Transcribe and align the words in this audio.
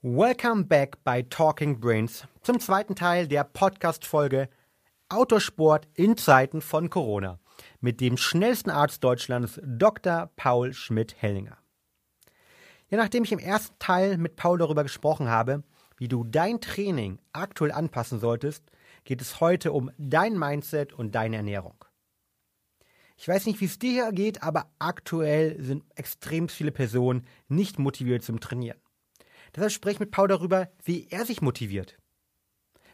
Welcome 0.00 0.66
back 0.66 1.02
bei 1.02 1.22
Talking 1.22 1.80
Brains 1.80 2.22
zum 2.42 2.60
zweiten 2.60 2.94
Teil 2.94 3.26
der 3.26 3.42
Podcast-Folge 3.42 4.48
Autosport 5.08 5.88
in 5.94 6.16
Zeiten 6.16 6.60
von 6.60 6.88
Corona 6.88 7.40
mit 7.80 8.00
dem 8.00 8.16
schnellsten 8.16 8.70
Arzt 8.70 9.02
Deutschlands, 9.02 9.60
Dr. 9.60 10.30
Paul 10.36 10.72
Schmidt-Hellinger. 10.72 11.58
Ja, 12.90 12.98
nachdem 12.98 13.24
ich 13.24 13.32
im 13.32 13.40
ersten 13.40 13.76
Teil 13.80 14.18
mit 14.18 14.36
Paul 14.36 14.58
darüber 14.58 14.84
gesprochen 14.84 15.28
habe, 15.28 15.64
wie 15.96 16.06
du 16.06 16.22
dein 16.22 16.60
Training 16.60 17.18
aktuell 17.32 17.72
anpassen 17.72 18.20
solltest, 18.20 18.70
geht 19.02 19.20
es 19.20 19.40
heute 19.40 19.72
um 19.72 19.90
dein 19.98 20.38
Mindset 20.38 20.92
und 20.92 21.16
deine 21.16 21.38
Ernährung. 21.38 21.84
Ich 23.16 23.26
weiß 23.26 23.46
nicht, 23.46 23.60
wie 23.60 23.64
es 23.64 23.80
dir 23.80 23.90
hier 23.90 24.12
geht, 24.12 24.44
aber 24.44 24.70
aktuell 24.78 25.60
sind 25.60 25.82
extrem 25.96 26.48
viele 26.48 26.70
Personen 26.70 27.26
nicht 27.48 27.80
motiviert 27.80 28.22
zum 28.22 28.38
Trainieren. 28.38 28.78
Deshalb 29.54 29.72
spreche 29.72 29.94
ich 29.94 30.00
mit 30.00 30.10
Paul 30.10 30.28
darüber, 30.28 30.68
wie 30.84 31.08
er 31.10 31.24
sich 31.24 31.40
motiviert. 31.42 31.96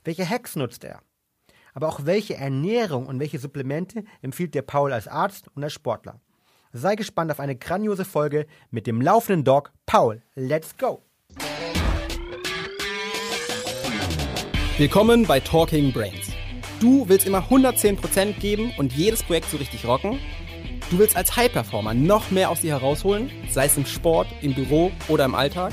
Welche 0.04 0.28
Hacks 0.28 0.56
nutzt 0.56 0.84
er? 0.84 1.00
Aber 1.72 1.88
auch 1.88 2.04
welche 2.04 2.36
Ernährung 2.36 3.06
und 3.06 3.18
welche 3.18 3.38
Supplemente 3.38 4.04
empfiehlt 4.22 4.54
dir 4.54 4.62
Paul 4.62 4.92
als 4.92 5.08
Arzt 5.08 5.48
und 5.54 5.64
als 5.64 5.72
Sportler? 5.72 6.20
Sei 6.72 6.94
gespannt 6.94 7.30
auf 7.30 7.40
eine 7.40 7.56
grandiose 7.56 8.04
Folge 8.04 8.46
mit 8.70 8.86
dem 8.86 9.00
laufenden 9.00 9.44
Dog 9.44 9.72
Paul. 9.86 10.22
Let's 10.34 10.76
go! 10.76 11.02
Willkommen 14.76 15.24
bei 15.26 15.40
Talking 15.40 15.92
Brains. 15.92 16.32
Du 16.80 17.08
willst 17.08 17.26
immer 17.26 17.48
110% 17.48 18.40
geben 18.40 18.72
und 18.76 18.92
jedes 18.92 19.22
Projekt 19.22 19.48
so 19.48 19.56
richtig 19.56 19.86
rocken? 19.86 20.18
Du 20.90 20.98
willst 20.98 21.16
als 21.16 21.34
High-Performer 21.34 21.94
noch 21.94 22.30
mehr 22.30 22.50
aus 22.50 22.60
dir 22.60 22.72
herausholen, 22.72 23.30
sei 23.50 23.66
es 23.66 23.76
im 23.76 23.86
Sport, 23.86 24.26
im 24.42 24.54
Büro 24.54 24.92
oder 25.08 25.24
im 25.24 25.34
Alltag? 25.34 25.72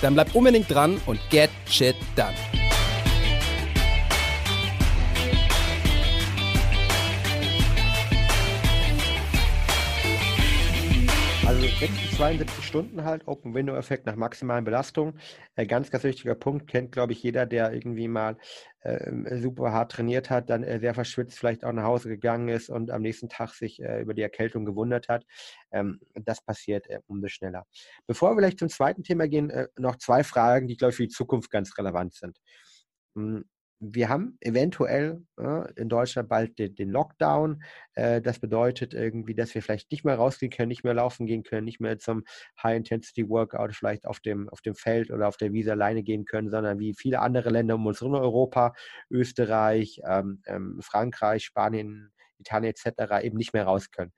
Dann 0.00 0.14
bleib 0.14 0.34
unbedingt 0.34 0.70
dran 0.70 1.00
und 1.06 1.18
get 1.30 1.50
shit 1.68 1.96
done. 2.16 2.34
72 11.78 12.64
Stunden 12.64 13.04
halt, 13.04 13.28
Open 13.28 13.54
Window 13.54 13.76
Effekt 13.76 14.06
nach 14.06 14.16
maximalen 14.16 14.64
Belastung. 14.64 15.12
Äh, 15.56 15.66
ganz, 15.66 15.90
ganz 15.90 16.04
wichtiger 16.04 16.34
Punkt, 16.34 16.68
kennt 16.68 16.90
glaube 16.90 17.12
ich 17.12 17.22
jeder, 17.22 17.44
der 17.44 17.70
irgendwie 17.74 18.08
mal 18.08 18.38
äh, 18.80 19.38
super 19.42 19.72
hart 19.72 19.92
trainiert 19.92 20.30
hat, 20.30 20.48
dann 20.48 20.62
äh, 20.62 20.80
sehr 20.80 20.94
verschwitzt 20.94 21.38
vielleicht 21.38 21.66
auch 21.66 21.72
nach 21.72 21.84
Hause 21.84 22.08
gegangen 22.08 22.48
ist 22.48 22.70
und 22.70 22.90
am 22.90 23.02
nächsten 23.02 23.28
Tag 23.28 23.50
sich 23.50 23.82
äh, 23.82 24.00
über 24.00 24.14
die 24.14 24.22
Erkältung 24.22 24.64
gewundert 24.64 25.10
hat. 25.10 25.26
Ähm, 25.70 26.00
das 26.14 26.40
passiert 26.40 26.88
äh, 26.88 27.00
umso 27.08 27.28
schneller. 27.28 27.66
Bevor 28.06 28.30
wir 28.30 28.36
vielleicht 28.36 28.58
zum 28.58 28.70
zweiten 28.70 29.02
Thema 29.02 29.28
gehen, 29.28 29.50
äh, 29.50 29.68
noch 29.76 29.96
zwei 29.96 30.24
Fragen, 30.24 30.68
die 30.68 30.78
glaube 30.78 30.92
ich 30.92 30.96
für 30.96 31.06
die 31.06 31.12
Zukunft 31.12 31.50
ganz 31.50 31.76
relevant 31.76 32.14
sind. 32.14 32.38
Hm, 33.16 33.44
wir 33.78 34.08
haben 34.08 34.38
eventuell 34.40 35.22
äh, 35.38 35.72
in 35.74 35.88
Deutschland 35.88 36.28
bald 36.28 36.58
den, 36.58 36.74
den 36.74 36.90
Lockdown. 36.90 37.62
Äh, 37.94 38.22
das 38.22 38.38
bedeutet 38.38 38.94
irgendwie, 38.94 39.34
dass 39.34 39.54
wir 39.54 39.62
vielleicht 39.62 39.90
nicht 39.90 40.04
mehr 40.04 40.16
rausgehen 40.16 40.50
können, 40.50 40.68
nicht 40.68 40.84
mehr 40.84 40.94
laufen 40.94 41.26
gehen 41.26 41.42
können, 41.42 41.64
nicht 41.64 41.80
mehr 41.80 41.98
zum 41.98 42.24
High-Intensity-Workout 42.62 43.74
vielleicht 43.74 44.06
auf 44.06 44.20
dem, 44.20 44.48
auf 44.48 44.62
dem 44.62 44.74
Feld 44.74 45.10
oder 45.10 45.28
auf 45.28 45.36
der 45.36 45.52
Wiese 45.52 45.72
alleine 45.72 46.02
gehen 46.02 46.24
können, 46.24 46.50
sondern 46.50 46.78
wie 46.78 46.94
viele 46.94 47.20
andere 47.20 47.50
Länder 47.50 47.74
um 47.74 47.86
uns 47.86 48.00
herum, 48.00 48.14
Europa, 48.14 48.72
Österreich, 49.10 50.00
ähm, 50.08 50.42
ähm, 50.46 50.80
Frankreich, 50.82 51.44
Spanien, 51.44 52.12
Italien 52.38 52.72
etc. 52.72 53.24
eben 53.24 53.36
nicht 53.36 53.52
mehr 53.52 53.64
raus 53.64 53.90
können 53.90 54.12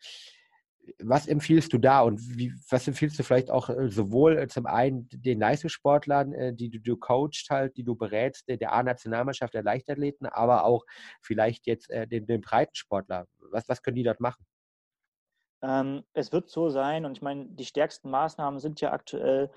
was 0.99 1.27
empfiehlst 1.27 1.73
du 1.73 1.79
da 1.79 2.01
und 2.01 2.21
wie, 2.39 2.53
was 2.71 2.87
empfiehlst 2.89 3.19
du 3.19 3.23
vielleicht 3.23 3.51
auch 3.51 3.69
äh, 3.69 3.89
sowohl 3.89 4.39
äh, 4.39 4.49
zum 4.49 4.67
einen 4.67 5.09
den 5.11 5.41
Leistungssportlern, 5.41 6.33
äh, 6.33 6.55
die 6.55 6.71
du, 6.71 6.81
du 6.81 6.97
coachst 6.97 7.51
halt, 7.51 7.77
die 7.77 7.85
du 7.85 7.95
berätst, 7.95 8.49
der 8.49 8.73
A-Nationalmannschaft, 8.73 9.55
der 9.55 9.63
Leichtathleten, 9.63 10.27
aber 10.27 10.65
auch 10.65 10.85
vielleicht 11.23 11.67
jetzt 11.67 11.91
den, 11.91 12.27
den 12.27 12.41
Breitensportler? 12.41 13.27
Was, 13.51 13.69
was 13.69 13.83
können 13.83 13.97
die 13.97 14.03
dort 14.03 14.21
machen? 14.21 14.45
Ähm, 15.63 16.05
es 16.13 16.33
wird 16.33 16.51
so 16.51 16.71
sein, 16.71 17.05
und 17.05 17.13
ich 17.13 17.23
meine, 17.23 17.47
die 17.47 17.65
stärksten 17.65 18.11
Maßnahmen 18.11 18.61
sind 18.61 18.81
ja 18.81 18.93
aktuell, 18.93 19.51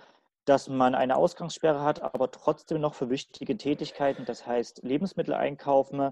dass 0.46 0.68
man 0.68 0.96
eine 0.96 1.16
Ausgangssperre 1.16 1.82
hat, 1.82 2.02
aber 2.02 2.32
trotzdem 2.32 2.82
noch 2.82 2.96
für 2.96 3.10
wichtige 3.10 3.58
Tätigkeiten, 3.58 4.26
das 4.26 4.48
heißt 4.48 4.84
Lebensmittel 4.84 5.34
einkaufen, 5.34 6.12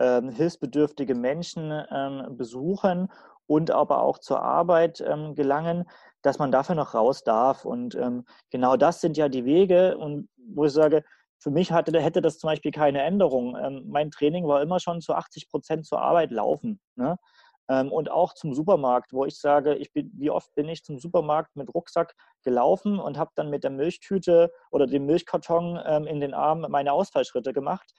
ähm, 0.00 0.30
hilfsbedürftige 0.30 1.14
Menschen 1.14 1.84
ähm, 1.90 2.36
besuchen 2.36 3.08
und 3.48 3.70
aber 3.70 4.02
auch 4.02 4.18
zur 4.18 4.42
Arbeit 4.42 5.00
ähm, 5.00 5.34
gelangen, 5.34 5.88
dass 6.22 6.38
man 6.38 6.52
dafür 6.52 6.74
noch 6.74 6.94
raus 6.94 7.24
darf. 7.24 7.64
Und 7.64 7.94
ähm, 7.96 8.24
genau 8.50 8.76
das 8.76 9.00
sind 9.00 9.16
ja 9.16 9.28
die 9.28 9.44
Wege, 9.44 9.96
und 9.98 10.28
wo 10.36 10.66
ich 10.66 10.72
sage, 10.72 11.02
für 11.40 11.50
mich 11.50 11.72
hatte, 11.72 11.98
hätte 12.00 12.20
das 12.20 12.38
zum 12.38 12.48
Beispiel 12.48 12.72
keine 12.72 13.02
Änderung. 13.02 13.56
Ähm, 13.56 13.84
mein 13.88 14.10
Training 14.10 14.46
war 14.46 14.60
immer 14.60 14.80
schon 14.80 15.00
zu 15.00 15.14
80 15.14 15.48
Prozent 15.48 15.86
zur 15.86 16.02
Arbeit 16.02 16.30
laufen. 16.30 16.78
Ne? 16.96 17.16
Ähm, 17.70 17.90
und 17.90 18.10
auch 18.10 18.34
zum 18.34 18.52
Supermarkt, 18.52 19.14
wo 19.14 19.24
ich 19.24 19.38
sage, 19.38 19.74
ich 19.76 19.92
bin, 19.92 20.10
wie 20.14 20.30
oft 20.30 20.54
bin 20.54 20.68
ich 20.68 20.84
zum 20.84 20.98
Supermarkt 20.98 21.56
mit 21.56 21.72
Rucksack 21.74 22.14
gelaufen 22.42 22.98
und 22.98 23.16
habe 23.16 23.30
dann 23.34 23.48
mit 23.48 23.64
der 23.64 23.70
Milchtüte 23.70 24.52
oder 24.70 24.86
dem 24.86 25.06
Milchkarton 25.06 25.80
ähm, 25.86 26.06
in 26.06 26.20
den 26.20 26.34
Arm 26.34 26.66
meine 26.68 26.92
Ausfallschritte 26.92 27.54
gemacht. 27.54 27.94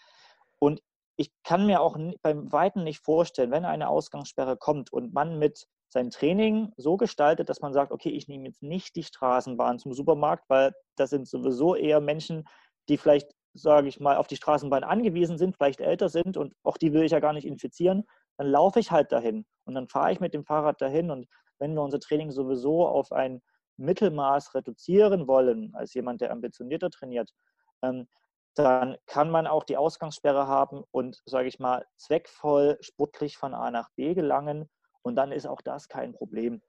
Und 0.60 0.82
ich 1.20 1.34
kann 1.44 1.66
mir 1.66 1.82
auch 1.82 1.98
beim 2.22 2.50
Weiten 2.54 2.86
nicht 2.86 3.04
vorstellen, 3.04 3.52
wenn 3.52 3.66
eine 3.66 3.90
Ausgangssperre 3.90 4.56
kommt 4.56 4.94
und 4.94 5.14
man 5.14 5.38
mit 5.38 5.68
seinem 5.90 6.12
Training 6.12 6.72
so 6.78 6.96
gestaltet, 6.96 7.50
dass 7.50 7.60
man 7.60 7.74
sagt, 7.74 7.92
okay, 7.92 8.10
ich 8.10 8.30
nehme 8.30 8.46
jetzt 8.46 8.64
nicht 8.64 8.96
die 8.96 9.04
Straßenbahn 9.04 9.80
zum 9.80 9.94
Supermarkt, 9.94 10.46
weil 10.48 10.72
das 10.96 11.10
sind 11.10 11.28
sowieso 11.28 11.76
eher 11.76 12.00
Menschen, 12.00 12.48
die 12.88 12.96
vielleicht, 12.96 13.34
sage 13.54 13.90
ich 13.90 14.00
mal, 14.00 14.16
auf 14.16 14.28
die 14.28 14.38
Straßenbahn 14.38 14.86
angewiesen 14.86 15.38
sind, 15.38 15.58
vielleicht 15.58 15.82
älter 15.82 16.08
sind 16.08 16.38
und 16.38 16.54
auch 16.64 16.78
die 16.78 16.94
will 16.94 17.04
ich 17.04 17.12
ja 17.12 17.20
gar 17.20 17.34
nicht 17.34 17.46
infizieren, 17.46 18.06
dann 18.38 18.48
laufe 18.48 18.80
ich 18.80 18.92
halt 18.92 19.12
dahin 19.12 19.46
und 19.66 19.76
dann 19.76 19.90
fahre 19.90 20.14
ich 20.14 20.22
mit 20.22 20.34
dem 20.34 20.46
Fahrrad 20.46 20.80
dahin 20.80 21.12
und 21.12 21.28
wenn 21.58 21.74
wir 21.74 21.82
unser 21.82 22.00
Training 22.00 22.32
sowieso 22.32 22.88
auf 22.88 23.12
ein 23.12 23.42
Mittelmaß 23.76 24.56
reduzieren 24.56 25.28
wollen, 25.28 25.76
als 25.76 25.94
jemand, 25.94 26.22
der 26.22 26.32
ambitionierter 26.32 26.90
trainiert, 26.90 27.30
ähm, 27.82 28.08
dann 28.64 28.98
kann 29.06 29.30
man 29.30 29.48
auch 29.48 29.64
die 29.64 29.78
Ausgangssperre 29.78 30.48
haben 30.48 30.84
und, 30.92 31.22
sage 31.26 31.48
ich 31.48 31.60
mal, 31.60 31.86
zweckvoll 31.98 32.78
sportlich 32.82 33.38
von 33.38 33.54
A 33.54 33.72
nach 33.72 33.90
B 33.96 34.14
gelangen. 34.14 34.70
Und 35.02 35.16
dann 35.16 35.32
ist 35.32 35.48
auch 35.48 35.62
das 35.62 35.88
kein 35.88 36.14
Problem. 36.14 36.62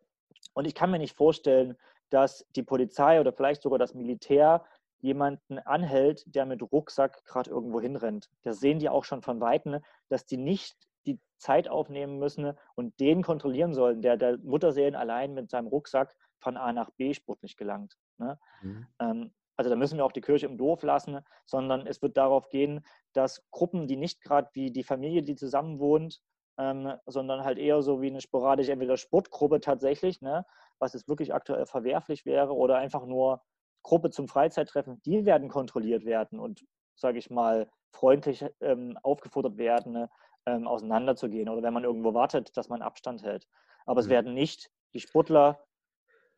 Und 0.55 0.67
ich 0.67 0.75
kann 0.75 0.91
mir 0.91 0.99
nicht 0.99 1.17
vorstellen, 1.17 1.77
dass 2.11 2.47
die 2.57 2.63
Polizei 2.63 3.21
oder 3.21 3.33
vielleicht 3.33 3.63
sogar 3.63 3.79
das 3.79 3.95
Militär 3.95 4.65
jemanden 5.01 5.59
anhält, 5.59 6.23
der 6.27 6.47
mit 6.47 6.63
Rucksack 6.63 7.25
gerade 7.25 7.51
irgendwo 7.51 7.81
hinrennt. 7.81 8.29
Das 8.43 8.61
sehen 8.61 8.79
die 8.79 8.89
auch 8.89 9.05
schon 9.05 9.23
von 9.23 9.41
Weitem, 9.41 9.81
dass 10.09 10.27
die 10.27 10.37
nicht 10.37 10.77
die 11.07 11.19
Zeit 11.39 11.69
aufnehmen 11.69 12.19
müssen 12.19 12.53
und 12.75 12.99
den 13.01 13.23
kontrollieren 13.23 13.75
sollen, 13.75 14.03
der 14.03 14.17
der 14.17 14.39
Mutterseelen 14.39 14.95
allein 14.95 15.35
mit 15.35 15.51
seinem 15.51 15.69
Rucksack 15.69 16.15
von 16.39 16.57
A 16.57 16.73
nach 16.73 16.91
B 16.91 17.15
sportlich 17.15 17.57
gelangt. 17.57 17.97
Ne? 18.19 18.39
Mhm. 18.63 18.87
Ähm, 19.01 19.33
also 19.61 19.69
da 19.69 19.77
müssen 19.77 19.99
wir 19.99 20.07
auch 20.07 20.13
die 20.13 20.23
Kirche 20.23 20.47
im 20.47 20.57
Dorf 20.57 20.83
lassen, 20.83 21.21
sondern 21.45 21.87
es 21.87 22.01
wird 22.01 22.17
darauf 22.17 22.49
gehen, 22.49 22.83
dass 23.13 23.47
Gruppen, 23.51 23.87
die 23.89 23.97
nicht 23.97 24.23
gerade 24.23 24.49
wie 24.55 24.71
die 24.71 24.83
Familie, 24.83 25.23
die 25.23 25.37
zusammen 25.37 25.79
wohnt, 25.79 26.23
ähm, 26.59 26.95
sondern 27.05 27.45
halt 27.45 27.59
eher 27.59 27.83
so 27.83 28.01
wie 28.01 28.07
eine 28.07 28.23
sporadische, 28.23 28.73
entweder 28.73 28.97
Sportgruppe 28.97 29.61
tatsächlich, 29.61 30.23
ne, 30.23 30.47
was 30.79 30.95
es 30.95 31.09
wirklich 31.09 31.35
aktuell 31.35 31.67
verwerflich 31.67 32.25
wäre, 32.25 32.55
oder 32.55 32.79
einfach 32.79 33.05
nur 33.05 33.43
Gruppe 33.83 34.09
zum 34.09 34.29
Freizeittreffen, 34.29 35.03
die 35.03 35.27
werden 35.27 35.51
kontrolliert 35.51 36.07
werden 36.07 36.41
und, 36.41 36.65
sage 36.95 37.19
ich 37.19 37.29
mal, 37.29 37.69
freundlich 37.93 38.47
ähm, 38.63 38.99
aufgefordert 39.03 39.59
werden, 39.59 39.93
ne, 39.93 40.11
ähm, 40.47 40.67
auseinanderzugehen 40.67 41.51
oder 41.51 41.63
wenn 41.63 41.75
man 41.75 41.85
irgendwo 41.85 42.15
wartet, 42.15 42.57
dass 42.57 42.71
man 42.71 42.81
Abstand 42.81 43.23
hält. 43.25 43.47
Aber 43.85 44.01
mhm. 44.01 44.05
es 44.07 44.09
werden 44.09 44.33
nicht 44.33 44.71
die 44.95 45.01
Sportler 45.01 45.63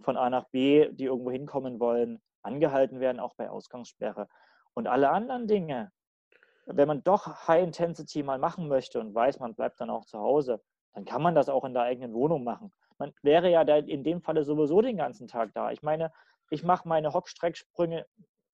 von 0.01 0.17
A 0.17 0.29
nach 0.29 0.49
B, 0.49 0.89
die 0.91 1.05
irgendwo 1.05 1.31
hinkommen 1.31 1.79
wollen, 1.79 2.21
angehalten 2.43 3.01
werden, 3.01 3.21
auch 3.21 3.35
bei 3.35 3.51
Ausgangssperre. 3.51 4.29
Und 4.75 4.87
alle 4.87 5.11
anderen 5.11 5.47
Dinge, 5.47 5.93
wenn 6.67 6.89
man 6.89 7.03
doch 7.03 7.49
High 7.49 7.65
Intensity 7.65 8.23
mal 8.23 8.39
machen 8.39 8.69
möchte 8.69 9.01
und 9.01 9.15
weiß, 9.15 9.41
man 9.41 9.55
bleibt 9.55 9.81
dann 9.81 9.91
auch 9.91 10.05
zu 10.05 10.19
Hause, 10.19 10.63
dann 10.95 11.05
kann 11.05 11.23
man 11.23 11.35
das 11.35 11.49
auch 11.49 11.65
in 11.65 11.75
der 11.75 11.83
eigenen 11.83 12.13
Wohnung 12.15 12.45
machen. 12.45 12.73
Man 12.99 13.13
wäre 13.23 13.51
ja 13.51 13.63
in 13.63 14.05
dem 14.05 14.23
Falle 14.23 14.45
sowieso 14.45 14.81
den 14.81 14.97
ganzen 14.97 15.27
Tag 15.27 15.53
da. 15.55 15.71
Ich 15.73 15.83
meine, 15.83 16.13
ich 16.51 16.63
mache 16.63 16.87
meine 16.87 17.13
Hockstrecksprünge 17.13 18.07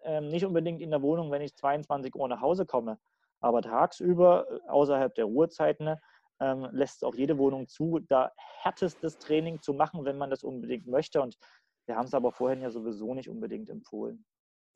äh, 0.03 0.21
nicht 0.21 0.47
unbedingt 0.47 0.81
in 0.81 0.91
der 0.91 1.03
Wohnung, 1.03 1.31
wenn 1.31 1.43
ich 1.43 1.57
22 1.57 2.15
Uhr 2.15 2.29
nach 2.29 2.41
Hause 2.41 2.65
komme. 2.65 2.99
Aber 3.41 3.63
tagsüber, 3.63 4.47
äh, 4.49 4.69
außerhalb 4.69 5.15
der 5.15 5.25
Ruhezeiten, 5.27 5.97
ähm, 6.41 6.69
lässt 6.73 7.05
auch 7.05 7.15
jede 7.15 7.37
Wohnung 7.39 7.67
zu, 7.67 7.99
da 8.09 8.33
härtestes 8.63 9.19
Training 9.19 9.61
zu 9.61 9.75
machen, 9.75 10.05
wenn 10.05 10.19
man 10.19 10.31
das 10.31 10.45
unbedingt 10.45 10.87
möchte. 10.87 11.21
Und 11.21 11.37
wir 11.89 11.97
haben 11.97 12.07
es 12.07 12.15
aber 12.15 12.33
vorhin 12.33 12.61
ja 12.61 12.71
sowieso 12.71 13.15
nicht 13.15 13.29
unbedingt 13.29 13.71
empfohlen. 13.71 14.25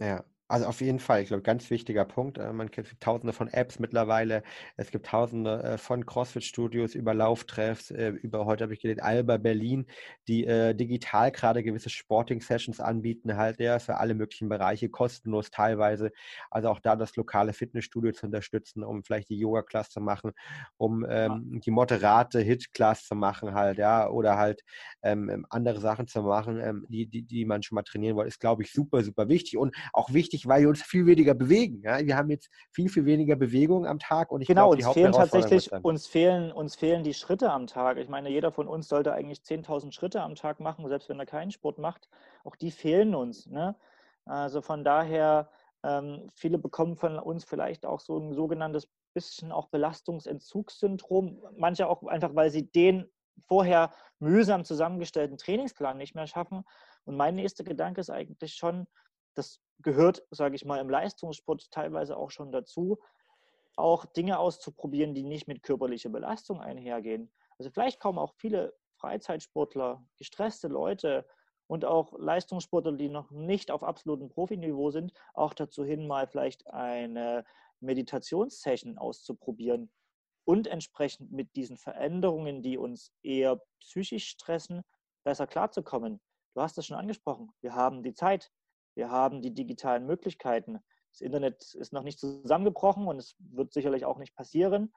Ja, 0.00 0.24
Also 0.52 0.66
auf 0.66 0.82
jeden 0.82 0.98
Fall, 0.98 1.22
ich 1.22 1.28
glaube, 1.28 1.42
ganz 1.42 1.70
wichtiger 1.70 2.04
Punkt. 2.04 2.36
Äh, 2.36 2.52
man 2.52 2.70
kennt 2.70 3.00
tausende 3.00 3.32
von 3.32 3.48
Apps 3.48 3.78
mittlerweile. 3.78 4.42
Es 4.76 4.90
gibt 4.90 5.06
tausende 5.06 5.62
äh, 5.62 5.78
von 5.78 6.04
CrossFit-Studios 6.04 6.94
über 6.94 7.14
Lauftreffs, 7.14 7.90
äh, 7.90 8.10
über 8.10 8.44
heute 8.44 8.64
habe 8.64 8.74
ich 8.74 8.80
gelesen, 8.80 9.00
Alba 9.00 9.38
Berlin, 9.38 9.86
die 10.28 10.42
digital 10.74 11.32
gerade 11.32 11.62
gewisse 11.62 11.88
Sporting-Sessions 11.88 12.80
anbieten, 12.80 13.36
halt 13.36 13.60
ja, 13.60 13.78
für 13.78 13.96
alle 13.96 14.14
möglichen 14.14 14.50
Bereiche, 14.50 14.90
kostenlos 14.90 15.50
teilweise. 15.50 16.12
Also 16.50 16.68
auch 16.68 16.80
da 16.80 16.96
das 16.96 17.16
lokale 17.16 17.54
Fitnessstudio 17.54 18.12
zu 18.12 18.26
unterstützen, 18.26 18.84
um 18.84 19.02
vielleicht 19.04 19.30
die 19.30 19.38
Yoga-Class 19.38 19.88
zu 19.90 20.00
machen, 20.00 20.32
um 20.76 21.06
ähm, 21.08 21.60
die 21.64 21.70
moderate 21.70 22.40
Hit-Class 22.40 23.06
zu 23.06 23.14
machen 23.14 23.54
halt, 23.54 23.78
ja, 23.78 24.08
oder 24.08 24.36
halt 24.36 24.62
ähm, 25.02 25.28
ähm, 25.30 25.46
andere 25.50 25.80
Sachen 25.80 26.06
zu 26.06 26.22
machen, 26.22 26.60
ähm, 26.60 26.86
die, 26.88 27.06
die, 27.06 27.22
die 27.22 27.44
man 27.44 27.62
schon 27.62 27.76
mal 27.76 27.82
trainieren 27.82 28.16
wollte, 28.16 28.28
ist, 28.28 28.40
glaube 28.40 28.62
ich, 28.62 28.72
super, 28.72 29.02
super 29.02 29.28
wichtig 29.28 29.56
und 29.56 29.74
auch 29.92 30.12
wichtig, 30.12 30.41
wichtig, 30.42 30.48
weil 30.48 30.62
wir 30.62 30.68
uns 30.68 30.82
viel 30.82 31.06
weniger 31.06 31.34
bewegen. 31.34 31.82
Ja? 31.82 31.98
Wir 31.98 32.16
haben 32.16 32.30
jetzt 32.30 32.50
viel, 32.70 32.88
viel 32.88 33.04
weniger 33.04 33.36
Bewegung 33.36 33.86
am 33.86 33.98
Tag 33.98 34.30
und 34.30 34.40
ich 34.42 34.48
genau, 34.48 34.70
glaube, 34.70 34.76
die 34.78 34.84
uns 34.84 34.94
fehlen 34.94 35.12
tatsächlich, 35.12 35.72
uns 35.82 36.06
fehlen, 36.06 36.52
uns 36.52 36.76
fehlen 36.76 37.04
die 37.04 37.14
Schritte 37.14 37.50
am 37.50 37.66
Tag. 37.66 37.98
Ich 37.98 38.08
meine, 38.08 38.30
jeder 38.30 38.52
von 38.52 38.68
uns 38.68 38.88
sollte 38.88 39.12
eigentlich 39.12 39.40
10.000 39.40 39.92
Schritte 39.92 40.22
am 40.22 40.34
Tag 40.34 40.60
machen, 40.60 40.86
selbst 40.88 41.08
wenn 41.08 41.18
er 41.18 41.26
keinen 41.26 41.50
Sport 41.50 41.78
macht. 41.78 42.08
Auch 42.44 42.56
die 42.56 42.70
fehlen 42.70 43.14
uns. 43.14 43.46
Ne? 43.46 43.76
Also 44.24 44.62
von 44.62 44.84
daher, 44.84 45.50
ähm, 45.84 46.28
viele 46.34 46.58
bekommen 46.58 46.96
von 46.96 47.18
uns 47.18 47.44
vielleicht 47.44 47.86
auch 47.86 48.00
so 48.00 48.18
ein 48.18 48.32
sogenanntes 48.32 48.88
bisschen 49.14 49.52
auch 49.52 49.68
Belastungsentzugssyndrom. 49.68 51.42
Manche 51.56 51.88
auch 51.88 52.02
einfach, 52.04 52.34
weil 52.34 52.50
sie 52.50 52.70
den 52.70 53.10
vorher 53.48 53.92
mühsam 54.18 54.64
zusammengestellten 54.64 55.38
Trainingsplan 55.38 55.98
nicht 55.98 56.14
mehr 56.14 56.26
schaffen. 56.26 56.64
Und 57.04 57.16
mein 57.16 57.34
nächster 57.34 57.64
Gedanke 57.64 58.00
ist 58.00 58.10
eigentlich 58.10 58.54
schon, 58.54 58.86
das 59.34 59.60
gehört, 59.80 60.22
sage 60.30 60.54
ich 60.54 60.64
mal, 60.64 60.80
im 60.80 60.90
Leistungssport 60.90 61.70
teilweise 61.70 62.16
auch 62.16 62.30
schon 62.30 62.52
dazu, 62.52 62.98
auch 63.76 64.04
Dinge 64.04 64.38
auszuprobieren, 64.38 65.14
die 65.14 65.22
nicht 65.22 65.48
mit 65.48 65.62
körperlicher 65.62 66.10
Belastung 66.10 66.60
einhergehen. 66.60 67.32
Also 67.58 67.70
vielleicht 67.70 68.00
kommen 68.00 68.18
auch 68.18 68.34
viele 68.36 68.74
Freizeitsportler, 68.96 70.04
gestresste 70.16 70.68
Leute 70.68 71.26
und 71.66 71.84
auch 71.84 72.12
Leistungssportler, 72.18 72.92
die 72.92 73.08
noch 73.08 73.30
nicht 73.30 73.70
auf 73.70 73.82
absolutem 73.82 74.28
Profiniveau 74.28 74.90
sind, 74.90 75.12
auch 75.34 75.54
dazu 75.54 75.84
hin, 75.84 76.06
mal 76.06 76.26
vielleicht 76.26 76.66
eine 76.66 77.44
Meditationssession 77.80 78.98
auszuprobieren 78.98 79.90
und 80.44 80.66
entsprechend 80.66 81.32
mit 81.32 81.54
diesen 81.56 81.76
Veränderungen, 81.76 82.62
die 82.62 82.78
uns 82.78 83.12
eher 83.22 83.60
psychisch 83.80 84.28
stressen, 84.28 84.82
besser 85.24 85.46
klarzukommen. 85.46 86.20
Du 86.54 86.60
hast 86.60 86.76
es 86.78 86.86
schon 86.86 86.96
angesprochen. 86.96 87.52
Wir 87.60 87.74
haben 87.74 88.02
die 88.02 88.14
Zeit, 88.14 88.50
wir 88.94 89.10
haben 89.10 89.42
die 89.42 89.54
digitalen 89.54 90.06
Möglichkeiten. 90.06 90.78
Das 91.12 91.20
Internet 91.20 91.74
ist 91.74 91.92
noch 91.92 92.02
nicht 92.02 92.18
zusammengebrochen 92.18 93.06
und 93.06 93.18
es 93.18 93.36
wird 93.38 93.72
sicherlich 93.72 94.04
auch 94.04 94.18
nicht 94.18 94.34
passieren. 94.34 94.92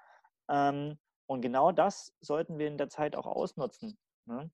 Ähm, 0.49 0.97
und 1.27 1.41
genau 1.41 1.71
das 1.71 2.13
sollten 2.21 2.57
wir 2.57 2.67
in 2.67 2.77
der 2.77 2.89
Zeit 2.89 3.15
auch 3.15 3.25
ausnutzen. 3.25 3.97
Ne? 4.25 4.51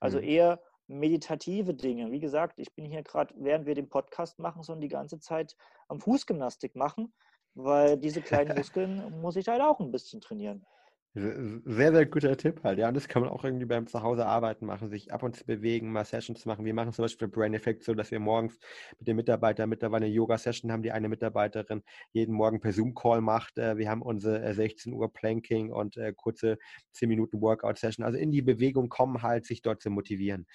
Also 0.00 0.18
mhm. 0.18 0.24
eher 0.24 0.62
meditative 0.86 1.74
Dinge. 1.74 2.10
Wie 2.10 2.20
gesagt, 2.20 2.58
ich 2.58 2.74
bin 2.74 2.84
hier 2.84 3.02
gerade, 3.02 3.34
während 3.36 3.66
wir 3.66 3.74
den 3.74 3.88
Podcast 3.88 4.38
machen, 4.38 4.62
so 4.62 4.74
die 4.74 4.88
ganze 4.88 5.18
Zeit 5.20 5.56
am 5.88 6.00
Fußgymnastik 6.00 6.76
machen, 6.76 7.12
weil 7.54 7.96
diese 7.98 8.20
kleinen 8.20 8.56
Muskeln 8.58 9.20
muss 9.20 9.36
ich 9.36 9.48
halt 9.48 9.62
auch 9.62 9.80
ein 9.80 9.92
bisschen 9.92 10.20
trainieren. 10.20 10.64
Sehr, 11.14 11.92
sehr 11.92 12.06
guter 12.06 12.34
Tipp 12.38 12.62
halt. 12.64 12.78
Ja, 12.78 12.88
und 12.88 12.94
das 12.94 13.06
kann 13.06 13.20
man 13.20 13.30
auch 13.30 13.44
irgendwie 13.44 13.66
beim 13.66 13.86
Zuhause 13.86 14.24
arbeiten 14.24 14.64
machen, 14.64 14.88
sich 14.88 15.12
ab 15.12 15.22
und 15.22 15.36
zu 15.36 15.44
bewegen, 15.44 15.92
mal 15.92 16.06
Sessions 16.06 16.46
machen. 16.46 16.64
Wir 16.64 16.72
machen 16.72 16.90
zum 16.94 17.04
Beispiel 17.04 17.28
Brain 17.28 17.52
Effect 17.52 17.84
so, 17.84 17.92
dass 17.92 18.10
wir 18.10 18.18
morgens 18.18 18.58
mit 18.98 19.08
den 19.08 19.16
Mitarbeitern 19.16 19.68
mittlerweile 19.68 20.06
eine 20.06 20.14
Yoga-Session 20.14 20.72
haben, 20.72 20.82
die 20.82 20.90
eine 20.90 21.10
Mitarbeiterin 21.10 21.82
jeden 22.12 22.34
Morgen 22.34 22.60
per 22.60 22.72
Zoom-Call 22.72 23.20
macht. 23.20 23.58
Äh, 23.58 23.76
wir 23.76 23.90
haben 23.90 24.00
unsere 24.00 24.54
16 24.54 24.90
äh, 24.90 24.96
Uhr 24.96 25.12
Planking 25.12 25.70
und 25.70 25.98
äh, 25.98 26.14
kurze 26.16 26.56
10 26.92 27.10
Minuten 27.10 27.42
Workout-Session. 27.42 28.06
Also 28.06 28.16
in 28.16 28.30
die 28.30 28.42
Bewegung 28.42 28.88
kommen 28.88 29.22
halt, 29.22 29.44
sich 29.44 29.60
dort 29.60 29.82
zu 29.82 29.90
motivieren. 29.90 30.46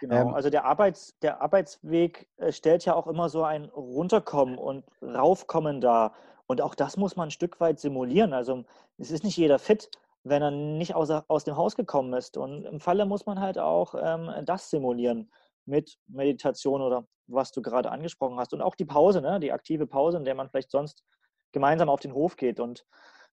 Genau, 0.00 0.28
ähm, 0.28 0.34
also 0.34 0.48
der, 0.48 0.64
Arbeits-, 0.64 1.18
der 1.20 1.42
Arbeitsweg 1.42 2.26
stellt 2.48 2.86
ja 2.86 2.94
auch 2.94 3.06
immer 3.06 3.28
so 3.28 3.44
ein 3.44 3.66
Runterkommen 3.66 4.56
und 4.56 4.82
Raufkommen 5.02 5.82
dar. 5.82 6.14
Und 6.50 6.60
auch 6.60 6.74
das 6.74 6.96
muss 6.96 7.14
man 7.14 7.28
ein 7.28 7.30
Stück 7.30 7.60
weit 7.60 7.78
simulieren. 7.78 8.32
Also 8.32 8.64
es 8.98 9.12
ist 9.12 9.22
nicht 9.22 9.36
jeder 9.36 9.60
fit, 9.60 9.88
wenn 10.24 10.42
er 10.42 10.50
nicht 10.50 10.96
aus, 10.96 11.08
aus 11.08 11.44
dem 11.44 11.56
Haus 11.56 11.76
gekommen 11.76 12.12
ist. 12.12 12.36
Und 12.36 12.64
im 12.64 12.80
Falle 12.80 13.06
muss 13.06 13.24
man 13.24 13.38
halt 13.38 13.56
auch 13.56 13.94
ähm, 13.96 14.28
das 14.46 14.68
simulieren 14.68 15.30
mit 15.64 15.96
Meditation 16.08 16.82
oder 16.82 17.06
was 17.28 17.52
du 17.52 17.62
gerade 17.62 17.92
angesprochen 17.92 18.36
hast. 18.36 18.52
Und 18.52 18.62
auch 18.62 18.74
die 18.74 18.84
Pause, 18.84 19.20
ne? 19.20 19.38
die 19.38 19.52
aktive 19.52 19.86
Pause, 19.86 20.16
in 20.16 20.24
der 20.24 20.34
man 20.34 20.48
vielleicht 20.48 20.72
sonst 20.72 21.04
gemeinsam 21.52 21.88
auf 21.88 22.00
den 22.00 22.14
Hof 22.14 22.34
geht. 22.34 22.58
Und 22.58 22.84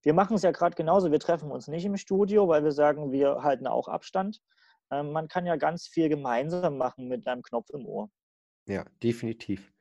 wir 0.03 0.13
machen 0.13 0.35
es 0.35 0.43
ja 0.43 0.51
gerade 0.51 0.75
genauso. 0.75 1.11
Wir 1.11 1.19
treffen 1.19 1.49
uns 1.49 1.67
nicht 1.67 1.85
im 1.85 1.97
Studio, 1.97 2.47
weil 2.47 2.63
wir 2.63 2.71
sagen, 2.71 3.11
wir 3.11 3.41
halten 3.41 3.65
auch 3.65 3.87
Abstand. 3.87 4.41
Ähm, 4.91 5.11
man 5.11 5.27
kann 5.27 5.47
ja 5.47 5.55
ganz 5.55 5.87
viel 5.87 6.07
gemeinsam 6.07 6.77
machen 6.77 7.07
mit 7.07 7.25
einem 7.25 7.41
Knopf 7.41 7.71
im 7.71 7.87
Ohr. 7.87 8.11
Ja, 8.67 8.85
definitiv. 9.01 9.73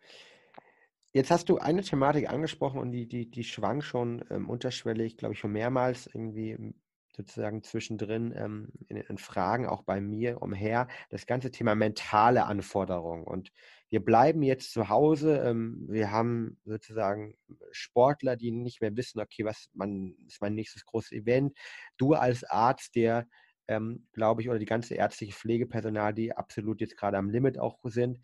Jetzt 1.16 1.30
hast 1.30 1.48
du 1.48 1.56
eine 1.56 1.80
Thematik 1.80 2.28
angesprochen 2.28 2.78
und 2.78 2.92
die, 2.92 3.08
die, 3.08 3.30
die 3.30 3.42
schwang 3.42 3.80
schon 3.80 4.22
ähm, 4.28 4.50
unterschwellig, 4.50 5.16
glaube 5.16 5.32
ich, 5.32 5.40
schon 5.40 5.52
mehrmals 5.52 6.06
irgendwie 6.06 6.50
ähm, 6.50 6.74
sozusagen 7.16 7.62
zwischendrin 7.62 8.34
ähm, 8.36 8.68
in, 8.88 8.98
in, 8.98 9.16
Fragen, 9.16 9.66
auch 9.66 9.82
bei 9.82 10.02
mir 10.02 10.42
umher, 10.42 10.88
das 11.08 11.24
ganze 11.24 11.50
Thema 11.50 11.74
mentale 11.74 12.44
Anforderungen. 12.44 13.24
Und 13.24 13.50
wir 13.88 14.04
bleiben 14.04 14.42
jetzt 14.42 14.72
zu 14.72 14.90
Hause. 14.90 15.38
Ähm, 15.38 15.86
wir 15.88 16.10
haben 16.10 16.58
sozusagen 16.66 17.34
Sportler, 17.70 18.36
die 18.36 18.50
nicht 18.50 18.82
mehr 18.82 18.94
wissen, 18.94 19.18
okay, 19.18 19.46
was 19.46 19.70
man, 19.72 20.16
ist 20.26 20.42
mein 20.42 20.54
nächstes 20.54 20.84
großes 20.84 21.12
Event. 21.12 21.56
Du 21.96 22.12
als 22.12 22.44
Arzt, 22.44 22.94
der, 22.94 23.26
ähm, 23.68 24.06
glaube 24.12 24.42
ich, 24.42 24.50
oder 24.50 24.58
die 24.58 24.66
ganze 24.66 24.96
ärztliche 24.96 25.32
Pflegepersonal, 25.32 26.12
die 26.12 26.36
absolut 26.36 26.82
jetzt 26.82 26.98
gerade 26.98 27.16
am 27.16 27.30
Limit 27.30 27.58
auch 27.58 27.78
sind, 27.84 28.20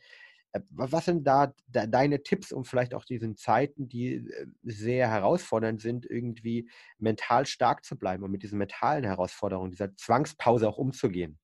was 0.70 1.06
sind 1.06 1.26
da 1.26 1.52
deine 1.69 2.22
Tipps, 2.22 2.52
um 2.52 2.64
vielleicht 2.64 2.94
auch 2.94 3.04
diesen 3.04 3.37
Zeiten, 3.37 3.88
die 3.88 4.14
äh, 4.14 4.46
sehr 4.62 5.08
herausfordernd 5.08 5.81
sind, 5.81 6.04
irgendwie 6.04 6.69
mental 6.99 7.46
stark 7.46 7.84
zu 7.84 7.96
bleiben 7.96 8.22
und 8.22 8.31
mit 8.31 8.43
diesen 8.43 8.58
mentalen 8.58 9.04
Herausforderungen, 9.04 9.70
dieser 9.70 9.94
Zwangspause 9.96 10.69
auch 10.69 10.78
umzugehen? 10.78 11.38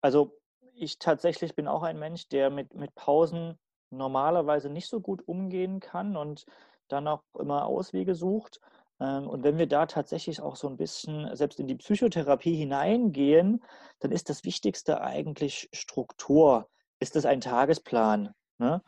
Also 0.00 0.36
ich 0.74 0.98
tatsächlich 0.98 1.54
bin 1.54 1.68
auch 1.68 1.82
ein 1.82 1.98
Mensch, 1.98 2.28
der 2.28 2.50
mit, 2.50 2.74
mit 2.74 2.94
Pausen 2.94 3.58
normalerweise 3.90 4.68
nicht 4.68 4.88
so 4.88 5.00
gut 5.00 5.26
umgehen 5.26 5.80
kann 5.80 6.16
und 6.16 6.46
dann 6.88 7.06
auch 7.06 7.22
immer 7.38 7.64
Auswege 7.66 8.14
sucht. 8.14 8.60
Ähm, 9.00 9.28
und 9.28 9.44
wenn 9.44 9.56
wir 9.56 9.68
da 9.68 9.86
tatsächlich 9.86 10.40
auch 10.40 10.56
so 10.56 10.68
ein 10.68 10.76
bisschen 10.76 11.34
selbst 11.36 11.60
in 11.60 11.68
die 11.68 11.76
Psychotherapie 11.76 12.56
hineingehen, 12.56 13.62
dann 14.00 14.10
ist 14.10 14.28
das 14.28 14.44
Wichtigste 14.44 15.00
eigentlich 15.00 15.68
Struktur 15.72 16.68
ist 17.00 17.16
es 17.16 17.26
ein 17.26 17.40
Tagesplan. 17.40 18.32
Ne? 18.58 18.82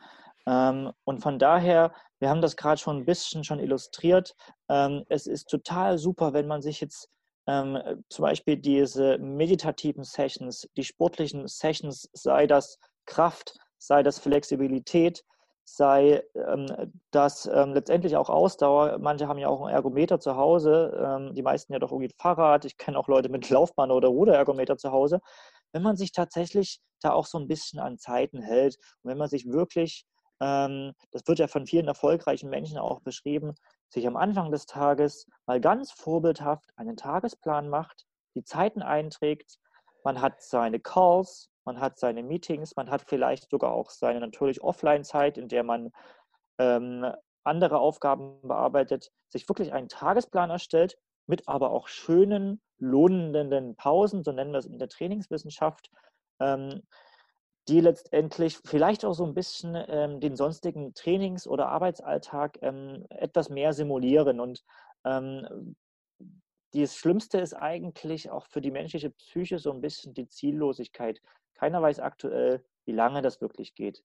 Ähm, 0.45 0.91
und 1.03 1.21
von 1.21 1.39
daher, 1.39 1.93
wir 2.19 2.29
haben 2.29 2.41
das 2.41 2.55
gerade 2.55 2.79
schon 2.79 2.97
ein 2.97 3.05
bisschen 3.05 3.43
schon 3.43 3.59
illustriert. 3.59 4.35
Ähm, 4.69 5.03
es 5.09 5.27
ist 5.27 5.49
total 5.49 5.97
super, 5.97 6.33
wenn 6.33 6.47
man 6.47 6.61
sich 6.61 6.81
jetzt 6.81 7.09
ähm, 7.47 7.77
zum 8.09 8.23
Beispiel 8.23 8.57
diese 8.57 9.17
meditativen 9.17 10.03
Sessions, 10.03 10.67
die 10.75 10.83
sportlichen 10.83 11.47
Sessions, 11.47 12.09
sei 12.13 12.47
das 12.47 12.79
Kraft, 13.05 13.57
sei 13.77 14.03
das 14.03 14.19
Flexibilität, 14.19 15.23
sei 15.63 16.23
ähm, 16.33 16.93
das 17.11 17.45
ähm, 17.45 17.73
letztendlich 17.73 18.15
auch 18.15 18.29
Ausdauer. 18.29 18.97
Manche 18.99 19.27
haben 19.27 19.37
ja 19.37 19.49
auch 19.49 19.61
einen 19.61 19.75
Ergometer 19.75 20.19
zu 20.19 20.37
Hause, 20.37 20.97
ähm, 20.97 21.35
die 21.35 21.41
meisten 21.41 21.73
ja 21.73 21.79
doch 21.79 21.91
irgendwie 21.91 22.13
Fahrrad. 22.17 22.63
Ich 22.63 22.77
kenne 22.77 22.97
auch 22.97 23.09
Leute 23.09 23.29
mit 23.29 23.49
Laufbahn 23.49 23.91
oder 23.91 24.07
Ruderergometer 24.07 24.77
zu 24.77 24.91
Hause 24.91 25.19
wenn 25.73 25.83
man 25.83 25.97
sich 25.97 26.11
tatsächlich 26.11 26.79
da 27.01 27.11
auch 27.11 27.25
so 27.25 27.37
ein 27.37 27.47
bisschen 27.47 27.79
an 27.79 27.97
Zeiten 27.97 28.41
hält. 28.41 28.77
Und 29.01 29.11
wenn 29.11 29.17
man 29.17 29.29
sich 29.29 29.45
wirklich, 29.47 30.05
ähm, 30.41 30.93
das 31.11 31.23
wird 31.25 31.39
ja 31.39 31.47
von 31.47 31.65
vielen 31.65 31.87
erfolgreichen 31.87 32.49
Menschen 32.49 32.77
auch 32.77 33.01
beschrieben, 33.01 33.53
sich 33.89 34.07
am 34.07 34.17
Anfang 34.17 34.51
des 34.51 34.65
Tages 34.65 35.25
mal 35.45 35.61
ganz 35.61 35.91
vorbildhaft 35.91 36.71
einen 36.75 36.97
Tagesplan 36.97 37.69
macht, 37.69 38.05
die 38.35 38.43
Zeiten 38.43 38.81
einträgt, 38.81 39.57
man 40.03 40.21
hat 40.21 40.41
seine 40.41 40.79
Calls, 40.79 41.49
man 41.65 41.79
hat 41.79 41.99
seine 41.99 42.23
Meetings, 42.23 42.75
man 42.75 42.89
hat 42.89 43.03
vielleicht 43.07 43.49
sogar 43.49 43.71
auch 43.71 43.89
seine 43.89 44.19
natürlich 44.19 44.61
Offline-Zeit, 44.61 45.37
in 45.37 45.47
der 45.47 45.63
man 45.63 45.91
ähm, 46.59 47.05
andere 47.43 47.79
Aufgaben 47.79 48.39
bearbeitet, 48.41 49.11
sich 49.29 49.47
wirklich 49.49 49.73
einen 49.73 49.89
Tagesplan 49.89 50.49
erstellt 50.49 50.97
mit 51.27 51.47
aber 51.47 51.71
auch 51.71 51.87
schönen, 51.87 52.61
lohnenden 52.79 53.75
Pausen, 53.75 54.23
so 54.23 54.31
nennen 54.31 54.51
wir 54.51 54.59
es 54.59 54.65
in 54.65 54.79
der 54.79 54.89
Trainingswissenschaft, 54.89 55.89
ähm, 56.39 56.83
die 57.67 57.81
letztendlich 57.81 58.59
vielleicht 58.63 59.03
auch 59.03 59.13
so 59.13 59.25
ein 59.25 59.33
bisschen 59.33 59.75
ähm, 59.87 60.19
den 60.19 60.35
sonstigen 60.35 60.93
Trainings- 60.93 61.47
oder 61.47 61.67
Arbeitsalltag 61.67 62.59
ähm, 62.61 63.05
etwas 63.09 63.49
mehr 63.49 63.73
simulieren. 63.73 64.39
Und 64.39 64.63
ähm, 65.03 65.75
das 66.73 66.95
Schlimmste 66.95 67.39
ist 67.39 67.53
eigentlich 67.53 68.29
auch 68.29 68.45
für 68.47 68.61
die 68.61 68.71
menschliche 68.71 69.09
Psyche 69.09 69.59
so 69.59 69.71
ein 69.71 69.81
bisschen 69.81 70.13
die 70.13 70.27
Ziellosigkeit. 70.27 71.21
Keiner 71.55 71.81
weiß 71.81 71.99
aktuell, 71.99 72.63
wie 72.85 72.93
lange 72.93 73.21
das 73.21 73.41
wirklich 73.41 73.75
geht. 73.75 74.03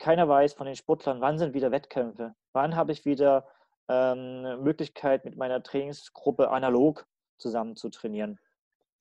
keiner 0.00 0.28
weiß 0.28 0.54
von 0.54 0.66
den 0.66 0.76
Sportlern, 0.76 1.20
wann 1.20 1.38
sind 1.38 1.54
wieder 1.54 1.70
Wettkämpfe, 1.70 2.34
wann 2.52 2.74
habe 2.74 2.92
ich 2.92 3.04
wieder 3.04 3.46
ähm, 3.88 4.62
Möglichkeit, 4.62 5.24
mit 5.24 5.36
meiner 5.36 5.62
Trainingsgruppe 5.62 6.50
analog 6.50 7.06
zusammen 7.38 7.76
zu 7.76 7.90
trainieren. 7.90 8.38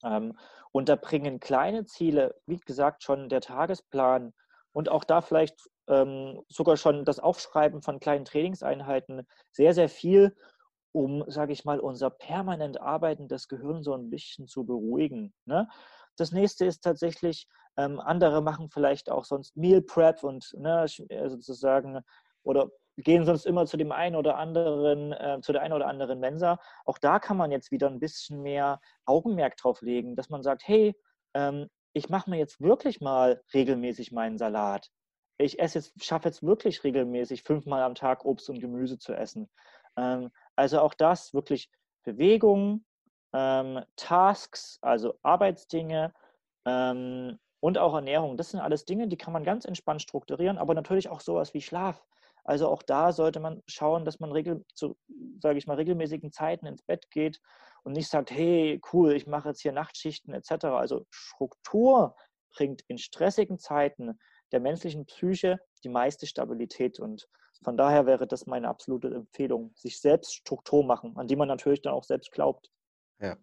Ähm, 0.03 0.37
und 0.71 0.89
da 0.89 0.95
bringen 0.95 1.39
kleine 1.39 1.85
Ziele, 1.85 2.35
wie 2.45 2.59
gesagt, 2.59 3.03
schon 3.03 3.29
der 3.29 3.41
Tagesplan 3.41 4.33
und 4.73 4.89
auch 4.89 5.03
da 5.03 5.21
vielleicht 5.21 5.69
ähm, 5.87 6.41
sogar 6.49 6.77
schon 6.77 7.05
das 7.05 7.19
Aufschreiben 7.19 7.81
von 7.81 7.99
kleinen 7.99 8.25
Trainingseinheiten 8.25 9.27
sehr, 9.51 9.73
sehr 9.73 9.89
viel, 9.89 10.35
um, 10.91 11.23
sage 11.27 11.53
ich 11.53 11.65
mal, 11.65 11.79
unser 11.79 12.09
permanent 12.09 12.79
arbeitendes 12.79 13.47
Gehirn 13.47 13.83
so 13.83 13.93
ein 13.93 14.09
bisschen 14.09 14.47
zu 14.47 14.65
beruhigen. 14.65 15.33
Ne? 15.45 15.67
Das 16.17 16.31
nächste 16.31 16.65
ist 16.65 16.81
tatsächlich, 16.81 17.47
ähm, 17.77 17.99
andere 17.99 18.41
machen 18.41 18.69
vielleicht 18.69 19.09
auch 19.09 19.25
sonst 19.25 19.55
Meal 19.57 19.81
Prep 19.81 20.23
und 20.23 20.53
ne, 20.57 20.85
äh, 21.09 21.29
sozusagen 21.29 22.01
oder 22.43 22.69
gehen 22.97 23.25
sonst 23.25 23.45
immer 23.45 23.65
zu 23.65 23.77
dem 23.77 23.91
einen 23.91 24.15
oder 24.15 24.37
anderen, 24.37 25.13
äh, 25.13 25.39
zu 25.41 25.51
der 25.51 25.61
einen 25.61 25.73
oder 25.73 25.87
anderen 25.87 26.19
Mensa. 26.19 26.59
Auch 26.85 26.97
da 26.97 27.19
kann 27.19 27.37
man 27.37 27.51
jetzt 27.51 27.71
wieder 27.71 27.87
ein 27.89 27.99
bisschen 27.99 28.41
mehr 28.41 28.79
Augenmerk 29.05 29.57
drauf 29.57 29.81
legen, 29.81 30.15
dass 30.15 30.29
man 30.29 30.43
sagt, 30.43 30.67
hey, 30.67 30.95
ähm, 31.33 31.69
ich 31.93 32.09
mache 32.09 32.29
mir 32.29 32.37
jetzt 32.37 32.61
wirklich 32.61 33.01
mal 33.01 33.41
regelmäßig 33.53 34.11
meinen 34.11 34.37
Salat. 34.37 34.89
Ich 35.37 35.59
esse 35.59 35.79
jetzt, 35.79 36.03
schaffe 36.03 36.29
jetzt 36.29 36.43
wirklich 36.43 36.83
regelmäßig 36.83 37.43
fünfmal 37.43 37.81
am 37.83 37.95
Tag 37.95 38.25
Obst 38.25 38.49
und 38.49 38.59
Gemüse 38.59 38.97
zu 38.97 39.13
essen. 39.13 39.49
Ähm, 39.97 40.31
also 40.55 40.79
auch 40.81 40.93
das 40.93 41.33
wirklich 41.33 41.69
Bewegung, 42.03 42.85
ähm, 43.33 43.83
Tasks, 43.95 44.77
also 44.81 45.15
Arbeitsdinge 45.23 46.13
ähm, 46.65 47.39
und 47.59 47.77
auch 47.77 47.95
Ernährung. 47.95 48.37
Das 48.37 48.51
sind 48.51 48.59
alles 48.59 48.85
Dinge, 48.85 49.07
die 49.07 49.17
kann 49.17 49.33
man 49.33 49.43
ganz 49.43 49.65
entspannt 49.65 50.01
strukturieren, 50.01 50.57
aber 50.57 50.73
natürlich 50.73 51.09
auch 51.09 51.21
sowas 51.21 51.53
wie 51.53 51.61
Schlaf. 51.61 52.03
Also 52.43 52.67
auch 52.67 52.83
da 52.83 53.13
sollte 53.13 53.39
man 53.39 53.63
schauen, 53.67 54.05
dass 54.05 54.19
man 54.19 54.31
regel, 54.31 54.65
zu, 54.73 54.97
sage 55.39 55.57
ich 55.57 55.67
mal, 55.67 55.75
regelmäßigen 55.75 56.31
Zeiten 56.31 56.65
ins 56.65 56.83
Bett 56.83 57.09
geht 57.09 57.39
und 57.83 57.93
nicht 57.93 58.09
sagt, 58.09 58.31
hey, 58.31 58.81
cool, 58.91 59.13
ich 59.13 59.27
mache 59.27 59.49
jetzt 59.49 59.61
hier 59.61 59.71
Nachtschichten 59.71 60.33
etc. 60.33 60.65
Also 60.65 61.05
Struktur 61.09 62.15
bringt 62.55 62.81
in 62.87 62.97
stressigen 62.97 63.59
Zeiten 63.59 64.19
der 64.51 64.59
menschlichen 64.59 65.05
Psyche 65.05 65.59
die 65.83 65.89
meiste 65.89 66.27
Stabilität 66.27 66.99
und 66.99 67.27
von 67.63 67.77
daher 67.77 68.05
wäre 68.05 68.27
das 68.27 68.45
meine 68.45 68.67
absolute 68.67 69.07
Empfehlung, 69.07 69.71
sich 69.75 69.99
selbst 69.99 70.35
Struktur 70.35 70.83
machen, 70.83 71.15
an 71.17 71.27
die 71.27 71.35
man 71.35 71.47
natürlich 71.47 71.81
dann 71.81 71.93
auch 71.93 72.03
selbst 72.03 72.31
glaubt. 72.31 72.69
Ja, 73.19 73.37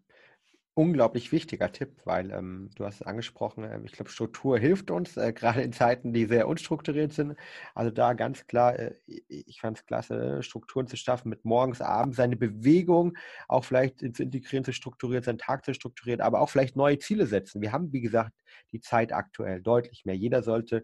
unglaublich 0.80 1.30
wichtiger 1.30 1.70
Tipp, 1.72 1.90
weil 2.06 2.30
ähm, 2.30 2.70
du 2.74 2.86
hast 2.86 2.96
es 2.96 3.02
angesprochen, 3.02 3.64
äh, 3.64 3.78
ich 3.84 3.92
glaube, 3.92 4.10
Struktur 4.10 4.58
hilft 4.58 4.90
uns, 4.90 5.18
äh, 5.18 5.32
gerade 5.34 5.60
in 5.60 5.74
Zeiten, 5.74 6.14
die 6.14 6.24
sehr 6.24 6.48
unstrukturiert 6.48 7.12
sind. 7.12 7.36
Also 7.74 7.90
da 7.90 8.14
ganz 8.14 8.46
klar, 8.46 8.78
äh, 8.78 8.94
ich 9.06 9.60
fand 9.60 9.76
es 9.76 9.84
klasse, 9.84 10.42
Strukturen 10.42 10.86
zu 10.86 10.96
schaffen, 10.96 11.28
mit 11.28 11.44
morgens, 11.44 11.82
abends 11.82 12.16
seine 12.16 12.36
Bewegung 12.36 13.16
auch 13.46 13.64
vielleicht 13.64 13.98
zu 13.98 14.22
integrieren, 14.22 14.64
zu 14.64 14.72
strukturieren, 14.72 15.22
seinen 15.22 15.38
Tag 15.38 15.66
zu 15.66 15.74
strukturieren, 15.74 16.22
aber 16.22 16.40
auch 16.40 16.48
vielleicht 16.48 16.76
neue 16.76 16.98
Ziele 16.98 17.26
setzen. 17.26 17.60
Wir 17.60 17.72
haben, 17.72 17.92
wie 17.92 18.00
gesagt, 18.00 18.32
die 18.72 18.80
Zeit 18.80 19.12
aktuell 19.12 19.60
deutlich 19.60 20.06
mehr. 20.06 20.16
Jeder 20.16 20.42
sollte 20.42 20.82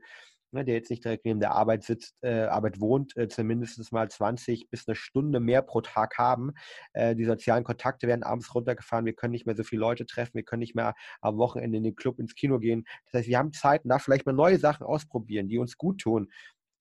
ne, 0.57 0.65
der 0.65 0.75
jetzt 0.75 0.91
nicht 0.91 1.05
direkt 1.05 1.25
neben 1.25 1.41
der 1.41 1.53
Arbeit 1.53 1.85
sitzt, 1.85 2.17
äh, 2.23 2.45
Arbeit 2.45 2.81
wohnt, 2.81 3.17
äh, 3.17 3.29
zumindest 3.29 3.93
mal 3.93 4.11
20 4.11 4.69
bis 4.71 4.89
eine 4.89 4.97
Stunde 4.97 5.41
mehr 5.41 5.63
pro 5.63 5.81
Tag 5.81 6.19
haben. 6.19 6.53
Äh, 6.93 7.15
die 7.15 7.25
sozialen 7.25 7.65
Kontakte 7.65 8.09
werden 8.09 8.23
abends 8.23 8.55
runtergefahren. 8.55 9.07
Wir 9.07 9.13
können 9.13 9.33
nicht 9.33 9.47
mehr 9.47 9.57
so 9.57 9.63
viele 9.63 9.81
Leute 9.81 10.07
treffen. 10.07 10.35
Wir 10.35 10.43
können 10.43 10.61
nicht 10.61 10.75
mehr 10.75 10.95
am 11.21 11.39
Wochenende 11.39 11.79
in 11.79 11.85
den 11.85 11.97
Club, 11.97 12.19
ins 12.19 12.35
Kino 12.35 12.59
gehen. 12.59 12.85
Das 13.07 13.21
heißt, 13.21 13.29
wir 13.29 13.39
haben 13.39 13.53
Zeit 13.53 13.83
da 13.85 13.99
vielleicht 13.99 14.27
mal 14.27 14.33
neue 14.33 14.59
Sachen 14.59 14.85
ausprobieren, 14.85 15.49
die 15.49 15.59
uns 15.59 15.77
gut 15.77 16.01
tun. 16.01 16.29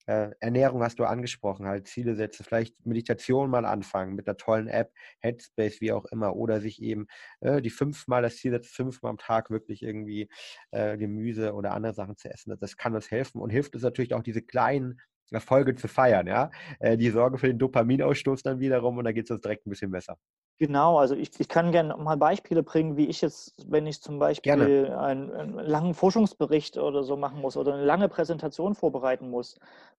Äh, 0.06 0.30
Ernährung 0.40 0.82
hast 0.82 0.98
du 0.98 1.04
angesprochen, 1.04 1.66
halt 1.66 1.88
Ziele 1.88 2.14
setzen, 2.14 2.44
vielleicht 2.44 2.84
Meditation 2.86 3.50
mal 3.50 3.64
anfangen 3.66 4.14
mit 4.14 4.26
einer 4.28 4.36
tollen 4.36 4.68
App, 4.68 4.92
Headspace, 5.20 5.80
wie 5.80 5.92
auch 5.92 6.04
immer, 6.06 6.36
oder 6.36 6.60
sich 6.60 6.80
eben 6.82 7.06
äh, 7.40 7.60
die 7.62 7.70
fünfmal 7.70 8.22
das 8.22 8.36
Ziel 8.36 8.52
setzen, 8.52 8.72
fünfmal 8.72 9.10
am 9.10 9.18
Tag 9.18 9.50
wirklich 9.50 9.82
irgendwie 9.82 10.28
äh, 10.70 10.96
Gemüse 10.96 11.54
oder 11.54 11.72
andere 11.72 11.94
Sachen 11.94 12.16
zu 12.16 12.30
essen. 12.30 12.56
Das 12.60 12.76
kann 12.76 12.94
uns 12.94 13.10
helfen 13.10 13.40
und 13.40 13.50
hilft 13.50 13.74
uns 13.74 13.82
natürlich 13.84 14.14
auch 14.14 14.22
diese 14.22 14.42
kleinen 14.42 15.00
Erfolge 15.30 15.74
zu 15.74 15.88
feiern, 15.88 16.26
ja. 16.26 16.50
Äh, 16.78 16.96
die 16.96 17.10
sorgen 17.10 17.38
für 17.38 17.48
den 17.48 17.58
Dopaminausstoß 17.58 18.42
dann 18.42 18.60
wiederum 18.60 18.98
und 18.98 19.04
da 19.04 19.12
geht 19.12 19.24
es 19.26 19.30
uns 19.30 19.40
direkt 19.42 19.66
ein 19.66 19.70
bisschen 19.70 19.90
besser. 19.90 20.18
Genau, 20.58 20.98
also 20.98 21.14
ich, 21.14 21.38
ich 21.38 21.48
kann 21.48 21.70
gerne 21.70 21.94
mal 21.98 22.16
Beispiele 22.16 22.62
bringen, 22.62 22.96
wie 22.96 23.08
ich 23.08 23.20
jetzt, 23.20 23.54
wenn 23.70 23.86
ich 23.86 24.00
zum 24.00 24.18
Beispiel 24.18 24.90
einen, 24.90 25.30
einen, 25.30 25.58
langen 25.58 25.92
Forschungsbericht 25.92 26.78
oder 26.78 27.02
so 27.02 27.18
machen 27.18 27.42
muss 27.42 27.58
oder 27.58 27.74
eine 27.74 27.84
lange 27.84 28.08
Präsentation 28.08 28.74
vorbereiten 28.74 29.28
muss. 29.28 29.58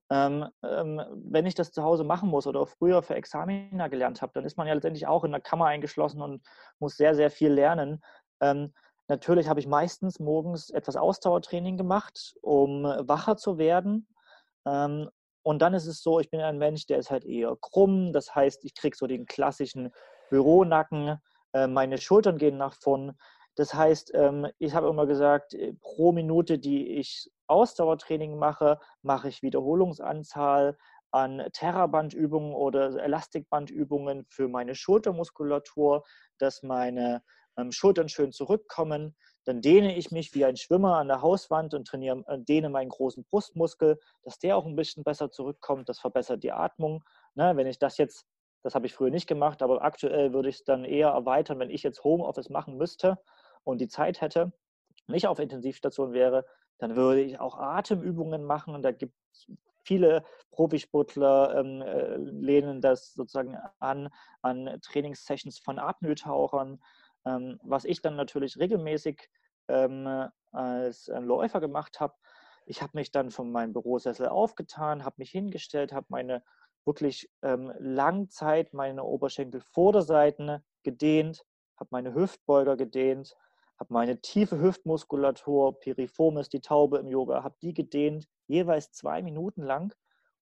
Ähm, 0.10 0.48
ähm, 0.64 1.00
wenn 1.14 1.46
ich 1.46 1.54
das 1.54 1.72
zu 1.72 1.84
Hause 1.84 2.04
machen 2.04 2.30
muss 2.30 2.48
oder 2.48 2.66
früher 2.66 3.04
für 3.04 3.14
Examiner 3.14 3.88
gelernt 3.88 4.24
habe, 4.24 4.32
dann 4.34 4.46
ist 4.46 4.58
man 4.58 4.66
ja 4.66 4.74
letztendlich 4.74 5.06
auch 5.06 5.24
in 5.24 5.32
der 5.32 5.42
Kammer 5.42 5.66
eingeschlossen 5.66 6.24
und 6.24 6.42
muss 6.80 6.98
sehr, 6.98 7.14
sehr 7.14 7.30
viel 7.30 7.52
lernen. 7.52 8.02
Ähm, 8.42 8.74
natürlich 9.08 9.50
habe 9.50 9.60
ich 9.60 9.68
meistens 9.68 10.20
morgens 10.20 10.72
etwas 10.72 10.96
Ausdauertraining 10.96 11.78
gemacht, 11.78 12.34
um 12.42 12.84
wacher 12.84 13.38
zu 13.38 13.60
werden. 13.60 14.08
Ähm, 14.66 15.08
und 15.44 15.62
dann 15.62 15.76
ist 15.76 15.86
es 15.86 16.02
so, 16.02 16.20
ich 16.20 16.32
bin 16.32 16.42
ein 16.42 16.58
Mensch, 16.58 16.88
der 16.88 16.98
ist 16.98 17.12
halt 17.12 17.26
eher 17.26 17.56
krumm. 17.62 18.12
Das 18.12 18.34
heißt, 18.34 18.66
ich 18.66 18.74
kriege 18.74 18.98
so 18.98 19.06
den 19.06 19.28
klassischen 19.28 19.92
Büronacken, 20.30 21.20
äh, 21.54 21.68
meine 21.68 21.98
Schultern 21.98 22.38
gehen 22.38 22.58
nach 22.58 22.76
vorn. 22.76 23.18
Das 23.56 23.74
heißt, 23.74 24.12
ähm, 24.14 24.48
ich 24.60 24.74
habe 24.74 24.88
immer 24.88 25.08
gesagt, 25.08 25.54
äh, 25.54 25.74
pro 25.82 26.12
Minute, 26.12 26.60
die 26.60 26.98
ich 26.98 27.32
Ausdauertraining 27.48 28.38
mache, 28.38 28.80
mache 29.02 29.30
ich 29.30 29.42
Wiederholungsanzahl 29.42 30.78
an 31.12 31.48
Terrabandübungen 31.54 32.54
oder 32.54 33.02
Elastikbandübungen 33.02 34.26
für 34.30 34.48
meine 34.48 34.76
Schultermuskulatur, 34.76 36.04
dass 36.38 36.64
meine 36.64 37.24
ähm, 37.58 37.72
Schultern 37.72 38.10
schön 38.10 38.32
zurückkommen. 38.32 39.16
Dann 39.46 39.62
dehne 39.62 39.96
ich 39.96 40.12
mich 40.12 40.36
wie 40.36 40.46
ein 40.46 40.58
Schwimmer 40.58 40.98
an 40.98 41.08
der 41.08 41.22
Hauswand 41.22 41.74
und 41.74 41.88
trainiere, 41.88 42.24
äh, 42.28 42.38
dehne 42.40 42.70
meinen 42.70 42.90
großen 42.90 43.24
Brustmuskel, 43.26 44.00
dass 44.24 44.40
der 44.40 44.58
auch 44.58 44.66
ein 44.66 44.76
bisschen 44.76 45.04
besser 45.04 45.32
zurückkommt. 45.32 45.90
Das 45.90 46.00
verbessert 46.00 46.44
die 46.44 46.52
Atmung. 46.52 47.04
Ne, 47.36 47.56
wenn 47.56 47.68
ich 47.68 47.80
das 47.80 47.98
jetzt 47.98 48.26
das 48.64 48.76
habe 48.76 48.86
ich 48.86 48.94
früher 48.94 49.10
nicht 49.10 49.28
gemacht, 49.28 49.62
aber 49.62 49.82
aktuell 49.84 50.34
würde 50.34 50.50
ich 50.50 50.58
es 50.58 50.64
dann 50.64 50.84
eher 50.86 51.10
erweitern, 51.10 51.60
wenn 51.60 51.70
ich 51.70 51.84
jetzt 51.84 52.04
Homeoffice 52.04 52.50
machen 52.50 52.78
müsste 52.78 53.18
und 53.64 53.80
die 53.80 53.88
Zeit 53.88 54.22
hätte, 54.22 54.52
nicht 55.08 55.28
auf 55.28 55.40
Intensivstation 55.40 56.14
wäre, 56.14 56.46
dann 56.80 56.96
würde 56.96 57.22
ich 57.22 57.40
auch 57.40 57.58
Atemübungen 57.58 58.44
machen. 58.44 58.76
Und 58.76 58.84
da 58.84 58.92
gibt 58.92 59.16
es 59.32 59.48
viele 59.84 60.24
Profisportler, 60.52 61.56
ähm, 61.58 61.82
äh, 61.82 62.18
lehnen 62.18 62.82
das 62.82 63.14
sozusagen 63.14 63.58
an, 63.80 64.10
an 64.42 64.80
Trainingssessions 64.82 65.60
von 65.60 65.80
Apnoe-Tauchern. 65.80 66.82
Ähm, 67.26 67.60
was 67.64 67.86
ich 67.86 68.02
dann 68.02 68.16
natürlich 68.16 68.58
regelmäßig 68.58 69.30
ähm, 69.70 70.30
als 70.52 71.08
Läufer 71.08 71.60
gemacht 71.62 72.00
habe, 72.00 72.16
ich 72.66 72.82
habe 72.82 72.92
mich 72.96 73.12
dann 73.12 73.32
von 73.32 73.52
meinem 73.52 73.72
Bürosessel 73.72 74.28
aufgetan, 74.28 75.06
habe 75.06 75.16
mich 75.20 75.32
hingestellt, 75.32 75.94
habe 75.94 76.08
meine 76.10 76.44
wirklich 76.88 77.30
ähm, 77.44 77.72
Langzeit 77.78 78.74
meine 78.74 79.04
Oberschenkelvorderseiten 79.04 80.64
gedehnt, 80.84 81.46
habe 81.78 81.90
meine 81.92 82.16
Hüftbeuger 82.16 82.78
gedehnt, 82.78 83.36
habe 83.80 83.94
meine 83.94 84.22
tiefe 84.22 84.60
Hüftmuskulatur, 84.60 85.80
Piriformis, 85.80 86.50
die 86.50 86.62
Taube 86.62 86.98
im 86.98 87.08
Yoga, 87.08 87.44
habe 87.44 87.56
die 87.62 87.74
gedehnt, 87.74 88.28
jeweils 88.48 88.92
zwei 88.92 89.22
Minuten 89.22 89.62
lang. 89.62 89.94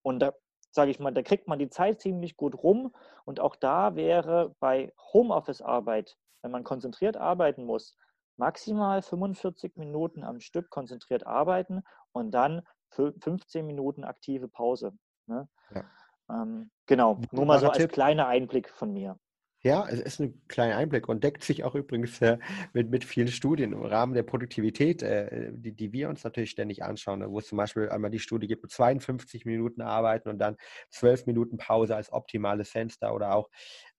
Und 0.04 0.20
da 0.20 0.34
sage 0.72 0.92
ich 0.92 1.00
mal, 1.00 1.12
da 1.12 1.24
kriegt 1.24 1.48
man 1.48 1.58
die 1.58 1.70
Zeit 1.70 2.02
ziemlich 2.02 2.38
gut 2.38 2.62
rum. 2.62 2.94
Und 3.24 3.40
auch 3.40 3.56
da 3.56 3.96
wäre 3.96 4.56
bei 4.60 4.94
Homeoffice-Arbeit, 5.14 6.18
wenn 6.42 6.52
man 6.52 6.64
konzentriert 6.64 7.18
arbeiten 7.18 7.66
muss, 7.66 7.98
maximal 8.38 9.02
45 9.02 9.78
Minuten 9.78 10.24
am 10.24 10.42
Stück 10.42 10.70
konzentriert 10.70 11.25
arbeiten 11.25 11.84
und 12.12 12.32
dann 12.32 12.62
15 12.92 13.66
Minuten 13.66 14.04
aktive 14.04 14.48
Pause. 14.48 14.94
Ne? 15.28 15.48
Ja. 15.74 15.84
Ähm, 16.29 16.70
genau, 16.86 17.20
nur 17.32 17.46
mal 17.46 17.60
so 17.60 17.67
als 17.67 17.77
Tipp. 17.77 17.91
kleiner 17.91 18.27
Einblick 18.27 18.70
von 18.70 18.94
mir. 18.94 19.20
Ja, 19.65 19.88
es 19.89 20.00
ist 20.00 20.20
ein 20.20 20.39
kleiner 20.48 20.77
Einblick 20.77 21.10
und 21.10 21.24
deckt 21.24 21.44
sich 21.44 21.63
auch 21.63 21.74
übrigens 21.74 22.22
äh, 22.22 22.38
mit, 22.74 22.91
mit 22.91 23.03
vielen 23.03 23.29
Studien 23.29 23.74
im 23.74 23.82
Rahmen 23.82 24.13
der 24.13 24.22
Produktivität, 24.22 25.01
äh, 25.01 25.50
die, 25.53 25.72
die 25.72 25.91
wir 25.91 26.08
uns 26.08 26.24
natürlich 26.24 26.51
ständig 26.51 26.84
anschauen, 26.84 27.25
wo 27.32 27.39
es 27.39 27.48
zum 27.48 27.58
Beispiel 27.58 27.89
einmal 27.89 28.12
die 28.12 28.20
Studie 28.20 28.46
gibt, 28.46 28.70
52 28.70 29.44
Minuten 29.46 29.82
arbeiten 29.82 30.29
und 30.29 30.38
dann 30.38 30.55
12 30.91 31.25
Minuten 31.25 31.58
Pause 31.58 31.96
als 31.96 32.13
optimales 32.13 32.70
Fenster 32.70 33.15
oder 33.15 33.34
auch 33.34 33.50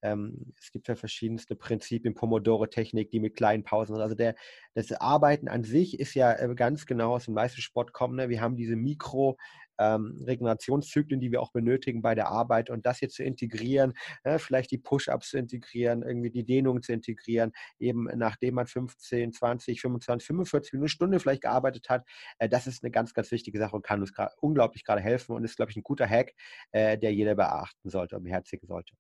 ähm, 0.03 0.53
es 0.57 0.71
gibt 0.71 0.87
ja 0.87 0.95
verschiedenste 0.95 1.57
Prinzipien, 1.57 2.15
Pomodoro-Technik, 2.15 3.11
die 3.11 3.19
mit 3.19 3.35
kleinen 3.35 3.65
Pausen 3.65 3.97
sind. 3.97 4.03
Also 4.03 4.15
der, 4.15 4.37
das 4.75 4.93
Arbeiten 4.93 5.49
an 5.49 5.65
sich 5.65 5.99
ist 5.99 6.15
ja 6.15 6.33
äh, 6.33 6.55
ganz 6.55 6.87
genau 6.87 7.17
aus 7.17 7.25
dem 7.25 7.35
Leistungssport 7.35 7.93
kommen. 7.93 8.15
Ne? 8.15 8.29
Wir 8.29 8.41
haben 8.41 8.57
diese 8.57 8.77
Mikro- 8.77 9.37
ähm, 9.79 10.23
Regenerationszyklen, 10.27 11.21
die 11.21 11.33
wir 11.33 11.41
auch 11.41 11.53
benötigen 11.53 12.03
bei 12.03 12.15
der 12.15 12.29
Arbeit 12.29 12.71
und 12.71 12.87
das 12.87 13.01
jetzt 13.01 13.17
zu 13.17 13.25
integrieren, 13.25 13.95
äh, 14.25 14.39
vielleicht 14.39 14.71
die 14.71 14.79
Push-Ups 14.79 15.31
zu 15.31 15.39
integrieren, 15.39 16.03
irgendwie 16.03 16.31
die 16.31 16.45
Dehnung 16.45 16.83
zu 16.83 16.93
integrieren, 16.93 17.53
eben 17.79 18.05
nachdem 18.17 18.55
man 18.55 18.67
15, 18.67 19.33
20, 19.33 19.81
25, 19.81 20.27
45 20.27 20.73
Minuten, 20.73 20.89
Stunde 20.89 21.21
vielleicht 21.21 21.43
gearbeitet 21.43 21.89
hat, 21.89 22.07
äh, 22.39 22.49
das 22.49 22.67
ist 22.67 22.83
eine 22.83 22.91
ganz, 22.91 23.15
ganz 23.15 23.31
wichtige 23.31 23.59
Sache 23.59 23.77
und 23.77 23.83
kann 23.83 24.01
uns 24.01 24.13
unglaublich 24.41 24.85
gerade 24.85 25.01
helfen 25.01 25.35
und 25.35 25.45
ist, 25.45 25.57
glaube 25.57 25.71
ich, 25.71 25.77
ein 25.77 25.83
guter 25.83 26.09
Hack, 26.09 26.33
äh, 26.73 26.99
der 26.99 27.13
jeder 27.13 27.35
beachten 27.35 27.91
sollte 27.91 28.17
und 28.17 28.25
beherzigen 28.25 28.67
sollte. 28.67 28.95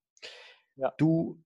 Ja. 0.76 0.92
Du 0.98 1.42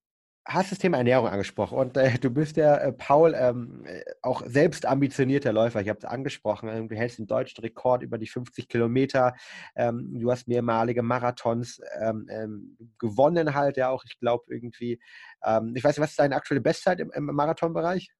hast 0.46 0.72
das 0.72 0.78
Thema 0.78 0.98
Ernährung 0.98 1.28
angesprochen 1.28 1.78
und 1.78 1.96
äh, 1.96 2.18
du 2.18 2.30
bist 2.30 2.56
ja, 2.56 2.76
äh, 2.76 2.92
Paul, 2.92 3.34
ähm, 3.36 3.84
äh, 3.86 4.02
auch 4.22 4.42
selbst 4.46 4.86
ambitionierter 4.86 5.52
Läufer. 5.52 5.80
Ich 5.80 5.88
habe 5.88 5.98
es 5.98 6.04
angesprochen. 6.04 6.68
Äh, 6.68 6.86
du 6.86 6.96
hältst 6.96 7.18
den 7.18 7.26
deutschen 7.26 7.60
Rekord 7.62 8.02
über 8.02 8.18
die 8.18 8.26
50 8.26 8.68
Kilometer. 8.68 9.34
Ähm, 9.76 10.18
du 10.18 10.30
hast 10.30 10.48
mehrmalige 10.48 11.02
Marathons 11.02 11.80
ähm, 12.00 12.26
ähm, 12.30 12.76
gewonnen 12.98 13.54
halt, 13.54 13.76
ja 13.76 13.90
auch, 13.90 14.04
ich 14.04 14.18
glaube, 14.18 14.44
irgendwie. 14.48 15.00
Ähm, 15.44 15.74
ich 15.76 15.84
weiß 15.84 15.96
nicht, 15.96 16.02
was 16.02 16.10
ist 16.10 16.18
deine 16.18 16.36
aktuelle 16.36 16.60
Bestzeit 16.60 17.00
im, 17.00 17.10
im 17.12 17.24
Marathonbereich? 17.26 18.10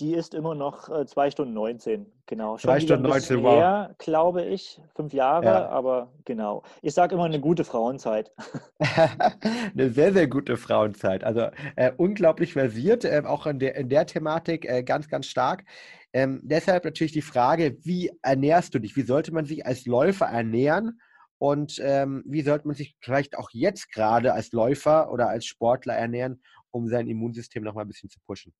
Die 0.00 0.14
ist 0.14 0.34
immer 0.34 0.54
noch 0.54 0.88
äh, 0.88 1.06
2 1.06 1.30
Stunden 1.30 1.54
19, 1.54 2.06
genau. 2.26 2.58
Schon 2.58 2.68
2 2.68 2.80
Stunden 2.80 3.02
19, 3.04 3.42
wow. 3.42 3.56
Her, 3.56 3.94
glaube 3.98 4.44
ich, 4.44 4.80
fünf 4.94 5.12
Jahre, 5.12 5.44
ja. 5.44 5.68
aber 5.68 6.12
genau. 6.24 6.62
Ich 6.82 6.94
sage 6.94 7.14
immer 7.14 7.24
eine 7.24 7.40
gute 7.40 7.64
Frauenzeit. 7.64 8.32
eine 8.80 9.90
sehr, 9.90 10.12
sehr 10.12 10.26
gute 10.26 10.56
Frauenzeit. 10.56 11.22
Also 11.22 11.48
äh, 11.76 11.92
unglaublich 11.96 12.54
versiert, 12.54 13.04
äh, 13.04 13.22
auch 13.24 13.46
in 13.46 13.58
der, 13.60 13.76
in 13.76 13.88
der 13.88 14.06
Thematik 14.06 14.64
äh, 14.68 14.82
ganz, 14.82 15.08
ganz 15.08 15.26
stark. 15.26 15.64
Ähm, 16.12 16.40
deshalb 16.42 16.84
natürlich 16.84 17.12
die 17.12 17.22
Frage, 17.22 17.76
wie 17.82 18.10
ernährst 18.22 18.74
du 18.74 18.78
dich? 18.78 18.96
Wie 18.96 19.02
sollte 19.02 19.32
man 19.32 19.44
sich 19.44 19.66
als 19.66 19.86
Läufer 19.86 20.26
ernähren? 20.26 21.00
Und 21.38 21.80
ähm, 21.84 22.24
wie 22.26 22.42
sollte 22.42 22.66
man 22.66 22.74
sich 22.74 22.96
vielleicht 23.00 23.38
auch 23.38 23.50
jetzt 23.52 23.92
gerade 23.92 24.32
als 24.32 24.50
Läufer 24.50 25.12
oder 25.12 25.28
als 25.28 25.44
Sportler 25.46 25.94
ernähren, 25.94 26.42
um 26.72 26.88
sein 26.88 27.06
Immunsystem 27.06 27.62
nochmal 27.62 27.84
ein 27.84 27.88
bisschen 27.88 28.10
zu 28.10 28.18
pushen? 28.26 28.52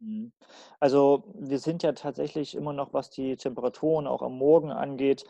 Mhm. 0.00 0.32
Also 0.80 1.24
wir 1.34 1.58
sind 1.58 1.82
ja 1.82 1.92
tatsächlich 1.92 2.54
immer 2.54 2.72
noch, 2.72 2.92
was 2.92 3.10
die 3.10 3.36
Temperaturen 3.36 4.06
auch 4.06 4.22
am 4.22 4.38
Morgen 4.38 4.70
angeht, 4.70 5.24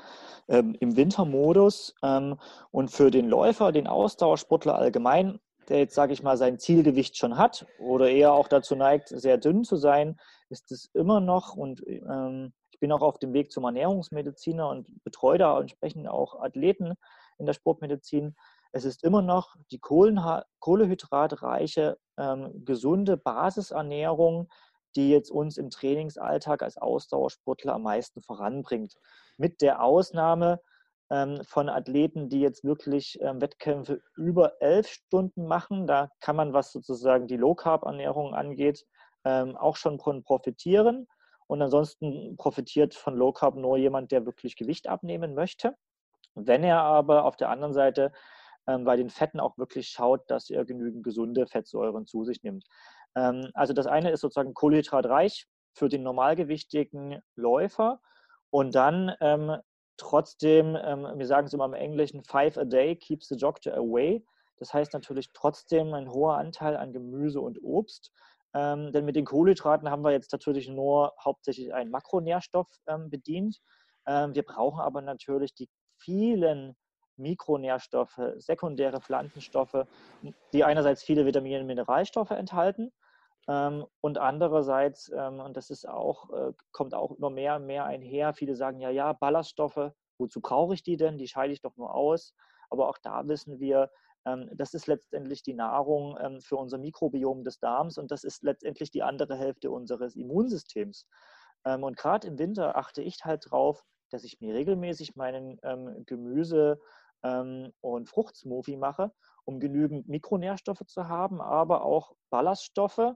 ähm, 0.49 0.77
im 0.81 0.97
Wintermodus. 0.97 1.95
Ähm, 2.03 2.39
und 2.71 2.91
für 2.91 3.11
den 3.11 3.29
Läufer, 3.29 3.73
den 3.73 3.87
Ausdauersportler 3.87 4.77
allgemein, 4.77 5.41
der 5.69 5.79
jetzt, 5.79 5.95
sage 5.95 6.13
ich 6.13 6.23
mal, 6.23 6.37
sein 6.37 6.59
Zielgewicht 6.59 7.17
schon 7.17 7.37
hat 7.37 7.67
oder 7.79 8.09
eher 8.11 8.33
auch 8.33 8.49
dazu 8.49 8.75
neigt, 8.75 9.09
sehr 9.09 9.39
dünn 9.39 9.65
zu 9.65 9.77
sein, 9.77 10.19
ist 10.49 10.73
es 10.73 10.87
immer 10.95 11.21
noch, 11.21 11.55
und 11.57 11.87
ähm, 11.87 12.53
ich 12.71 12.81
bin 12.81 12.93
auch 12.93 13.03
auf 13.03 13.19
dem 13.19 13.33
Weg 13.33 13.51
zum 13.51 13.65
Ernährungsmediziner 13.65 14.69
und 14.69 15.03
betreue 15.05 15.37
da 15.39 15.61
entsprechend 15.61 16.09
auch 16.09 16.41
Athleten 16.41 16.95
in 17.39 17.47
der 17.47 17.53
Sportmedizin, 17.53 18.35
es 18.73 18.85
ist 18.85 19.05
immer 19.05 19.23
noch 19.23 19.55
die 19.71 19.81
kohlehydratreiche, 19.81 21.97
ähm, 22.19 22.65
gesunde 22.65 23.17
Basisernährung, 23.17 24.49
die 24.97 25.11
jetzt 25.11 25.31
uns 25.31 25.57
im 25.57 25.71
Trainingsalltag 25.71 26.63
als 26.63 26.77
Ausdauersportler 26.77 27.75
am 27.75 27.83
meisten 27.83 28.21
voranbringt. 28.21 28.95
Mit 29.37 29.63
der 29.63 29.83
Ausnahme 29.83 30.61
ähm, 31.11 31.43
von 31.45 31.69
Athleten, 31.69 32.29
die 32.29 32.41
jetzt 32.41 32.65
wirklich 32.65 33.19
ähm, 33.21 33.41
Wettkämpfe 33.41 34.01
über 34.17 34.61
elf 34.61 34.89
Stunden 34.89 35.47
machen. 35.47 35.87
Da 35.87 36.11
kann 36.21 36.37
man, 36.37 36.53
was 36.53 36.73
sozusagen 36.73 37.27
die 37.27 37.37
Low-Carb-Ernährung 37.37 38.35
angeht, 38.35 38.85
ähm, 39.25 39.57
auch 39.57 39.77
schon 39.77 39.99
profitieren. 39.99 41.07
Und 41.47 41.63
ansonsten 41.63 42.37
profitiert 42.37 42.95
von 42.95 43.17
Low 43.17 43.33
Carb 43.33 43.57
nur 43.57 43.79
jemand, 43.79 44.13
der 44.13 44.27
wirklich 44.27 44.55
Gewicht 44.55 44.87
abnehmen 44.87 45.35
möchte. 45.35 45.75
Wenn 46.35 46.63
er 46.63 46.83
aber 46.83 47.25
auf 47.25 47.37
der 47.37 47.49
anderen 47.49 47.73
Seite 47.73 48.13
ähm, 48.69 48.85
bei 48.85 48.97
den 48.97 49.11
Fetten 49.11 49.41
auch 49.41 49.59
wirklich 49.59 49.89
schaut, 49.89 50.31
dass 50.31 50.51
er 50.51 50.65
genügend 50.65 51.03
gesunde 51.03 51.47
Fettsäuren 51.47 52.07
zu 52.07 52.25
sich 52.25 52.43
nimmt. 52.43 52.65
Ähm, 53.17 53.51
also 53.55 53.73
das 53.73 53.87
eine 53.87 54.11
ist 54.11 54.21
sozusagen 54.21 54.55
kohlenhydratreich 54.55 55.47
für 55.73 55.89
den 55.89 56.03
normalgewichtigen 56.03 57.21
Läufer 57.35 58.01
und 58.51 58.75
dann 58.75 59.15
ähm, 59.21 59.57
trotzdem, 59.97 60.77
ähm, 60.81 61.07
wir 61.17 61.27
sagen 61.27 61.47
es 61.47 61.53
immer 61.53 61.65
im 61.65 61.75
Englischen, 61.75 62.23
five 62.23 62.57
a 62.59 62.65
day 62.65 62.95
keeps 62.95 63.29
the 63.29 63.37
doctor 63.37 63.75
away. 63.75 64.25
Das 64.59 64.75
heißt 64.75 64.93
natürlich 64.93 65.31
trotzdem 65.33 65.95
ein 65.95 66.11
hoher 66.11 66.37
Anteil 66.37 66.77
an 66.77 66.93
Gemüse 66.93 67.41
und 67.41 67.63
Obst. 67.63 68.13
Ähm, 68.55 68.93
denn 68.93 69.05
mit 69.05 69.17
den 69.17 69.25
Kohlenhydraten 69.25 69.91
haben 69.91 70.03
wir 70.03 70.13
jetzt 70.13 70.33
natürlich 70.33 70.69
nur 70.69 71.13
hauptsächlich 71.23 71.73
einen 71.75 71.91
Makronährstoff 71.91 72.69
ähm, 72.87 73.11
bedient. 73.11 73.61
Ähm, 74.07 74.35
wir 74.35 74.43
brauchen 74.43 74.81
aber 74.81 75.03
natürlich 75.03 75.55
die 75.55 75.69
vielen 75.99 76.77
Mikronährstoffe, 77.19 78.21
sekundäre 78.37 79.01
Pflanzenstoffe, 79.01 79.87
die 80.53 80.65
einerseits 80.65 81.03
viele 81.03 81.27
Vitamine 81.27 81.61
und 81.61 81.67
Mineralstoffe 81.67 82.31
enthalten 82.31 82.93
ähm, 83.49 83.87
und 84.01 84.19
andererseits, 84.19 85.11
ähm, 85.11 85.41
und 85.41 85.57
das 85.57 85.71
ist 85.71 85.89
auch, 85.89 86.31
äh, 86.31 86.53
kommt 86.71 86.95
auch 86.95 87.13
immer 87.13 87.31
mehr 87.31 87.57
und 87.57 87.67
mehr 87.67 87.87
einher, 87.87 88.35
viele 88.35 88.55
sagen 88.55 88.79
ja, 88.79 88.91
ja, 88.91 89.15
Ballaststoffe, 89.15 89.93
wozu 90.19 90.41
brauche 90.41 90.75
ich 90.75 90.83
die 90.83 90.99
denn? 90.99 91.17
Die 91.17 91.29
scheide 91.29 91.53
ich 91.53 91.63
doch 91.63 91.77
nur 91.77 91.95
aus. 91.95 92.35
Aber 92.71 92.89
auch 92.89 92.99
da 93.03 93.27
wissen 93.27 93.59
wir, 93.59 93.91
ähm, 94.27 94.51
das 94.53 94.75
ist 94.75 94.87
letztendlich 94.87 95.43
die 95.43 95.55
Nahrung 95.55 96.19
für 96.43 96.57
unser 96.57 96.77
Mikrobiom 96.77 97.43
des 97.43 97.59
Darms 97.59 97.97
und 97.97 98.11
das 98.11 98.25
ist 98.25 98.43
letztendlich 98.43 98.91
die 98.91 99.03
andere 99.03 99.37
Hälfte 99.37 99.71
unseres 99.71 100.15
Immunsystems. 100.15 101.07
Und 101.65 101.97
gerade 101.97 102.29
im 102.29 102.39
Winter 102.39 102.77
achte 102.77 103.03
ich 103.03 103.25
halt 103.25 103.51
drauf, 103.51 103.83
dass 104.11 104.23
ich 104.25 104.41
mir 104.41 104.55
regelmäßig 104.55 105.17
meinen 105.17 105.59
Gemüse 106.07 106.81
ähm, 107.23 107.73
und 107.81 108.09
Fruchtsmoothie 108.09 108.77
mache, 108.77 109.13
um 109.45 109.61
genügend 109.61 110.09
Mikronährstoffe 110.09 110.85
zu 110.87 111.09
haben, 111.09 111.41
aber 111.41 111.85
auch 111.85 112.13
Ballaststoffe, 112.31 113.15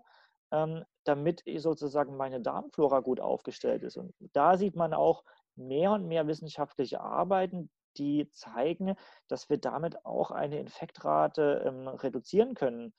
ähm, 0.50 0.84
damit 1.04 1.42
sozusagen 1.56 2.16
meine 2.16 2.40
Darmflora 2.40 3.00
gut 3.00 3.20
aufgestellt 3.20 3.82
ist. 3.82 3.96
Und 3.96 4.14
da 4.32 4.56
sieht 4.56 4.76
man 4.76 4.94
auch 4.94 5.24
mehr 5.56 5.92
und 5.92 6.06
mehr 6.06 6.26
wissenschaftliche 6.26 7.00
Arbeiten, 7.00 7.70
die 7.96 8.30
zeigen, 8.32 8.94
dass 9.28 9.50
wir 9.50 9.58
damit 9.58 10.04
auch 10.04 10.30
eine 10.30 10.58
Infektrate 10.58 11.62
ähm, 11.66 11.88
reduzieren 11.88 12.54
können. 12.54 12.94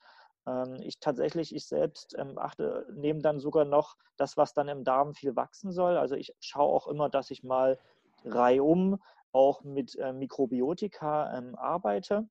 Ähm, 0.46 0.76
ich 0.82 1.00
tatsächlich, 1.00 1.54
ich 1.54 1.66
selbst 1.66 2.14
ähm, 2.18 2.38
achte, 2.38 2.86
nehme 2.92 3.20
dann 3.20 3.40
sogar 3.40 3.64
noch 3.64 3.96
das, 4.16 4.36
was 4.36 4.54
dann 4.54 4.68
im 4.68 4.84
Darm 4.84 5.14
viel 5.14 5.34
wachsen 5.36 5.72
soll. 5.72 5.96
Also 5.96 6.14
ich 6.14 6.34
schaue 6.40 6.72
auch 6.72 6.86
immer, 6.86 7.08
dass 7.08 7.30
ich 7.30 7.42
mal 7.42 7.78
reihum 8.24 9.00
auch 9.34 9.62
mit 9.62 9.96
äh, 9.96 10.12
Mikrobiotika 10.12 11.36
ähm, 11.36 11.54
arbeite. 11.56 12.28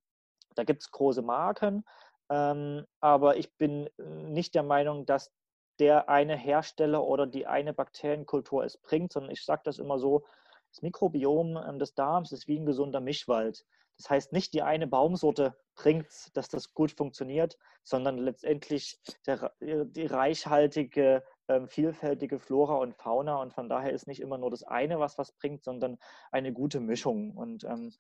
Da 0.56 0.64
gibt 0.64 0.82
es 0.82 0.92
große 0.92 1.22
Marken, 1.22 1.84
ähm, 2.30 2.86
aber 3.00 3.38
ich 3.38 3.56
bin 3.58 3.90
nicht 3.98 4.56
der 4.56 4.64
Meinung, 4.64 5.06
dass 5.06 5.32
der 5.80 6.10
eine 6.10 6.38
Hersteller 6.38 7.04
oder 7.04 7.26
die 7.26 7.48
eine 7.48 7.74
Bakterienkultur 7.74 8.64
es 8.64 8.78
bringt, 8.78 9.14
sondern 9.14 9.32
ich 9.32 9.44
sage 9.44 9.64
das 9.66 9.80
immer 9.80 10.00
so, 10.00 10.24
das 10.72 10.82
Mikrobiom 10.82 11.58
ähm, 11.58 11.80
des 11.80 11.94
Darms 11.94 12.32
ist 12.32 12.48
wie 12.48 12.60
ein 12.60 12.66
gesunder 12.66 13.02
Mischwald. 13.02 13.66
Das 13.98 14.10
heißt, 14.10 14.34
nicht 14.34 14.54
die 14.54 14.64
eine 14.64 14.88
Baumsorte 14.88 15.56
bringt, 15.76 16.08
dass 16.34 16.48
das 16.48 16.74
gut 16.74 16.92
funktioniert, 16.92 17.58
sondern 17.84 18.18
letztendlich 18.18 19.00
der, 19.28 19.54
die 19.60 20.06
reichhaltige 20.06 21.24
ähm, 21.48 21.68
vielfältige 21.68 22.40
Flora 22.40 22.76
und 22.76 22.96
Fauna 22.96 23.38
und 23.42 23.54
von 23.54 23.70
daher 23.70 23.92
ist 23.92 24.08
nicht 24.08 24.22
immer 24.22 24.38
nur 24.38 24.50
das 24.50 24.64
eine, 24.64 25.00
was 25.00 25.18
was 25.18 25.32
bringt, 25.34 25.64
sondern 25.64 25.98
eine 26.32 26.54
gute 26.54 26.80
Mischung. 26.80 27.32
Und 27.36 27.64
ähm, 27.66 27.92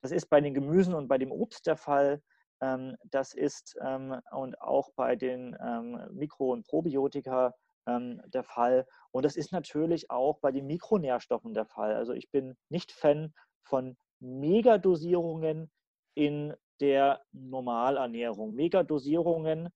das 0.00 0.12
ist 0.12 0.26
bei 0.26 0.40
den 0.40 0.54
Gemüsen 0.54 0.94
und 0.94 1.08
bei 1.08 1.18
dem 1.18 1.32
Obst 1.32 1.66
der 1.66 1.76
Fall. 1.76 2.22
Ähm, 2.60 2.96
das 3.04 3.34
ist 3.34 3.76
ähm, 3.84 4.20
und 4.32 4.60
auch 4.60 4.90
bei 4.96 5.16
den 5.16 5.56
ähm, 5.60 6.00
Mikro- 6.12 6.52
und 6.52 6.66
Probiotika 6.66 7.54
ähm, 7.86 8.22
der 8.26 8.44
Fall. 8.44 8.86
Und 9.10 9.24
das 9.24 9.36
ist 9.36 9.52
natürlich 9.52 10.10
auch 10.10 10.38
bei 10.40 10.52
den 10.52 10.66
Mikronährstoffen 10.66 11.54
der 11.54 11.66
Fall. 11.66 11.94
Also 11.94 12.12
ich 12.12 12.30
bin 12.30 12.56
nicht 12.68 12.92
Fan 12.92 13.32
von 13.62 13.96
Megadosierungen 14.20 15.70
in 16.14 16.54
der 16.80 17.22
Normalernährung. 17.32 18.54
Megadosierungen 18.54 19.68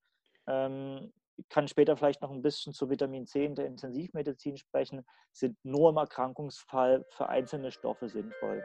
ähm, 0.47 1.13
ich 1.39 1.49
kann 1.49 1.69
später 1.69 1.97
vielleicht 1.97 2.21
noch 2.21 2.31
ein 2.31 2.43
bisschen 2.43 2.73
zu 2.73 2.91
Vitamin 2.91 3.27
C 3.27 3.45
in 3.45 3.55
der 3.55 3.67
Intensivmedizin 3.67 4.57
sprechen, 4.57 5.05
sind 5.33 5.57
nur 5.63 5.91
im 5.91 5.97
Erkrankungsfall 5.97 7.07
für 7.11 7.29
einzelne 7.29 7.71
Stoffe 7.71 8.09
sinnvoll. 8.09 8.63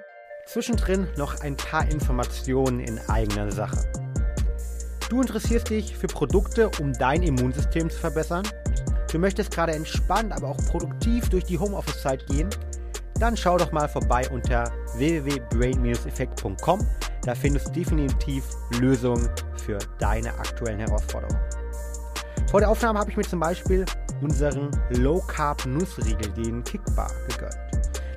Zwischendrin 0.48 1.08
noch 1.16 1.40
ein 1.42 1.56
paar 1.56 1.90
Informationen 1.90 2.80
in 2.80 3.00
eigener 3.08 3.52
Sache. 3.52 3.78
Du 5.10 5.22
interessierst 5.22 5.70
dich 5.70 5.96
für 5.96 6.08
Produkte, 6.08 6.72
um 6.82 6.92
dein 6.94 7.22
Immunsystem 7.22 7.90
zu 7.90 8.00
verbessern? 8.00 8.44
Du 9.12 9.20
möchtest 9.20 9.52
gerade 9.52 9.74
entspannt, 9.74 10.34
aber 10.34 10.50
auch 10.50 10.58
produktiv 10.72 11.30
durch 11.30 11.44
die 11.44 11.60
Homeoffice-Zeit 11.60 12.26
gehen? 12.26 12.50
Dann 13.20 13.38
schau 13.38 13.58
doch 13.58 13.72
mal 13.72 13.88
vorbei 13.88 14.28
unter 14.32 14.72
www.brain-effekt.com. 14.96 16.80
Da 17.22 17.36
findest 17.36 17.68
du 17.68 17.72
definitiv 17.72 18.44
Lösungen 18.82 19.30
für 19.56 19.78
deine 20.00 20.34
aktuellen 20.34 20.80
Herausforderungen. 20.80 21.40
Vor 22.54 22.60
der 22.60 22.70
Aufnahme 22.70 23.00
habe 23.00 23.10
ich 23.10 23.18
mir 23.18 23.24
zum 23.24 23.40
Beispiel 23.40 23.84
unseren 24.22 24.70
Low 24.92 25.24
Carb 25.28 25.66
Nussriegel, 25.66 26.32
den 26.34 26.64
Kickbar, 26.64 27.10
gegönnt. 27.28 27.58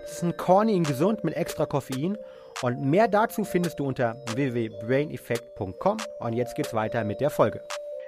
Das 0.02 0.22
Nutzen, 0.22 0.36
corny 0.36 0.74
und 0.74 0.86
gesund 0.86 1.24
mit 1.24 1.34
extra 1.36 1.66
Koffein. 1.66 2.16
Und 2.62 2.82
mehr 2.82 3.06
dazu 3.06 3.44
findest 3.44 3.78
du 3.78 3.86
unter 3.86 4.16
www.braineffect.com. 4.34 5.98
Und 6.20 6.32
jetzt 6.32 6.54
geht's 6.54 6.72
weiter 6.72 7.04
mit 7.04 7.20
der 7.20 7.30
Folge. 7.30 7.62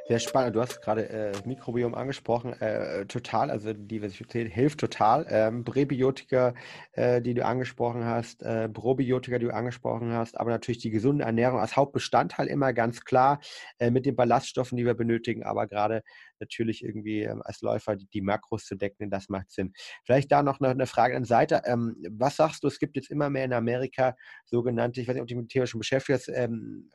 Sehr 0.08 0.20
spannend. 0.20 0.56
Du 0.56 0.62
hast 0.62 0.80
gerade 0.80 1.06
äh, 1.10 1.32
Mikrobiom 1.44 1.94
angesprochen. 1.94 2.54
Äh, 2.62 3.04
total, 3.04 3.50
also 3.50 3.74
Diversität 3.74 4.50
hilft 4.50 4.80
total. 4.80 5.26
Ähm, 5.28 5.64
Präbiotika, 5.64 6.54
äh, 6.92 7.20
die 7.20 7.34
du 7.34 7.44
angesprochen 7.44 8.06
hast, 8.06 8.42
äh, 8.42 8.70
Probiotika, 8.70 9.38
die 9.38 9.44
du 9.44 9.52
angesprochen 9.52 10.14
hast, 10.14 10.40
aber 10.40 10.50
natürlich 10.50 10.78
die 10.78 10.88
gesunde 10.88 11.24
Ernährung 11.24 11.60
als 11.60 11.76
Hauptbestandteil 11.76 12.46
immer 12.46 12.72
ganz 12.72 13.04
klar 13.04 13.40
äh, 13.78 13.90
mit 13.90 14.06
den 14.06 14.16
Ballaststoffen, 14.16 14.78
die 14.78 14.86
wir 14.86 14.94
benötigen, 14.94 15.42
aber 15.42 15.66
gerade 15.66 16.02
natürlich 16.40 16.84
irgendwie 16.84 17.22
ähm, 17.22 17.42
als 17.44 17.60
Läufer 17.60 17.96
die, 17.96 18.06
die, 18.06 18.20
Makros 18.20 18.64
zu 18.64 18.76
decken, 18.76 19.10
das 19.10 19.28
macht 19.28 19.50
Sinn. 19.50 19.72
Vielleicht 20.04 20.30
da 20.32 20.42
noch 20.42 20.60
eine, 20.60 20.70
eine 20.70 20.86
Frage 20.86 21.16
an 21.16 21.24
Seite. 21.24 21.62
Ähm, 21.64 21.96
was 22.10 22.36
sagst 22.36 22.62
du, 22.62 22.68
es 22.68 22.78
gibt 22.78 22.96
jetzt 22.96 23.10
immer 23.10 23.30
mehr 23.30 23.44
in 23.44 23.52
Amerika 23.52 24.16
sogenannte, 24.44 25.00
ich 25.00 25.08
weiß 25.08 25.14
nicht, 25.14 25.22
ob 25.22 25.28
du 25.28 25.34
dich 25.34 25.42
mit 25.42 25.46
dem 25.46 25.52
Thema 25.52 25.66
schon 25.66 25.80
beschäftigt 25.80 26.18
hast, 26.18 26.28
ähm, 26.28 26.90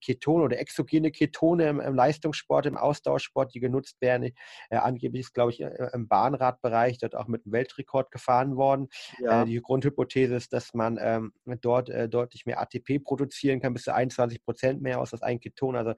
Ketone 0.00 0.44
oder 0.44 0.58
exogene 0.58 1.10
Ketone 1.10 1.68
im, 1.68 1.80
im, 1.80 1.94
Leistungssport, 1.94 2.66
im 2.66 2.76
Austauschsport, 2.76 3.54
die 3.54 3.60
genutzt 3.60 4.00
werden. 4.00 4.32
Äh, 4.70 4.76
angeblich 4.76 5.22
ist, 5.22 5.34
glaube 5.34 5.52
ich, 5.52 5.60
äh, 5.60 5.90
im 5.92 6.08
Bahnradbereich 6.08 6.98
dort 6.98 7.14
auch 7.14 7.26
mit 7.26 7.44
einem 7.44 7.52
Weltrekord 7.52 8.10
gefahren 8.10 8.56
worden. 8.56 8.88
Ja. 9.20 9.42
Äh, 9.42 9.46
die 9.46 9.60
Grundhypothese 9.60 10.34
ist, 10.34 10.52
dass 10.52 10.74
man 10.74 10.98
ähm, 11.00 11.32
dort 11.60 11.88
äh, 11.88 12.08
deutlich 12.08 12.46
mehr 12.46 12.60
ATP 12.60 12.98
produzieren 13.02 13.60
kann, 13.60 13.74
bis 13.74 13.84
zu 13.84 13.94
21 13.94 14.42
Prozent 14.42 14.82
mehr 14.82 15.00
aus 15.00 15.12
als 15.12 15.22
ein 15.22 15.40
Keton. 15.40 15.76
Also 15.76 15.90
äh, 15.90 15.94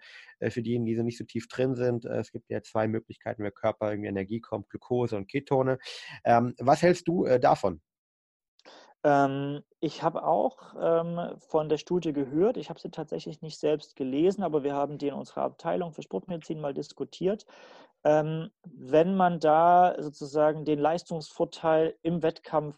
für 0.51 0.62
diejenigen, 0.62 0.87
die 0.87 0.96
so 0.96 1.03
nicht 1.03 1.18
so 1.18 1.25
tief 1.25 1.49
drin 1.49 1.75
sind, 1.75 2.05
äh, 2.05 2.18
es 2.18 2.31
gibt 2.31 2.51
ja 2.51 2.62
zwei 2.62 2.88
Möglichkeiten, 2.88 3.44
wie 3.44 3.51
Körper 3.51 3.90
irgendwie 3.90 4.09
Energie 4.09 4.40
kommt, 4.40 4.68
Glucose 4.68 5.16
und 5.16 5.29
Ketone. 5.29 5.79
Ähm, 6.25 6.55
was 6.59 6.83
hältst 6.83 7.09
du 7.09 7.27
davon? 7.38 7.81
Ähm, 9.05 9.62
ich 9.81 10.03
habe 10.03 10.25
auch 10.25 10.75
ähm, 10.81 11.38
von 11.38 11.68
der 11.68 11.79
Studie 11.79 12.12
gehört. 12.12 12.57
Ich 12.57 12.70
habe 12.70 12.81
sie 12.81 12.90
tatsächlich 12.90 13.40
nicht 13.40 13.59
selbst 13.59 13.94
gelesen, 13.94 14.42
aber 14.42 14.64
wir 14.64 14.75
haben 14.75 14.99
die 14.99 15.09
in 15.09 15.14
unserer 15.14 15.42
Abteilung 15.42 15.92
für 15.92 16.03
Sportmedizin 16.03 16.61
mal 16.61 16.75
diskutiert. 16.75 17.46
Wenn 18.03 19.16
man 19.16 19.40
da 19.40 19.96
sozusagen 19.99 20.64
den 20.64 20.79
Leistungsvorteil 20.79 21.96
im 22.03 22.22
Wettkampf 22.22 22.77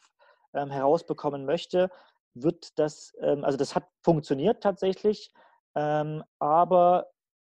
herausbekommen 0.55 1.45
möchte, 1.45 1.91
wird 2.33 2.79
das, 2.79 3.13
also 3.21 3.59
das 3.59 3.75
hat 3.75 3.85
funktioniert 4.03 4.63
tatsächlich, 4.63 5.31
aber 5.75 7.09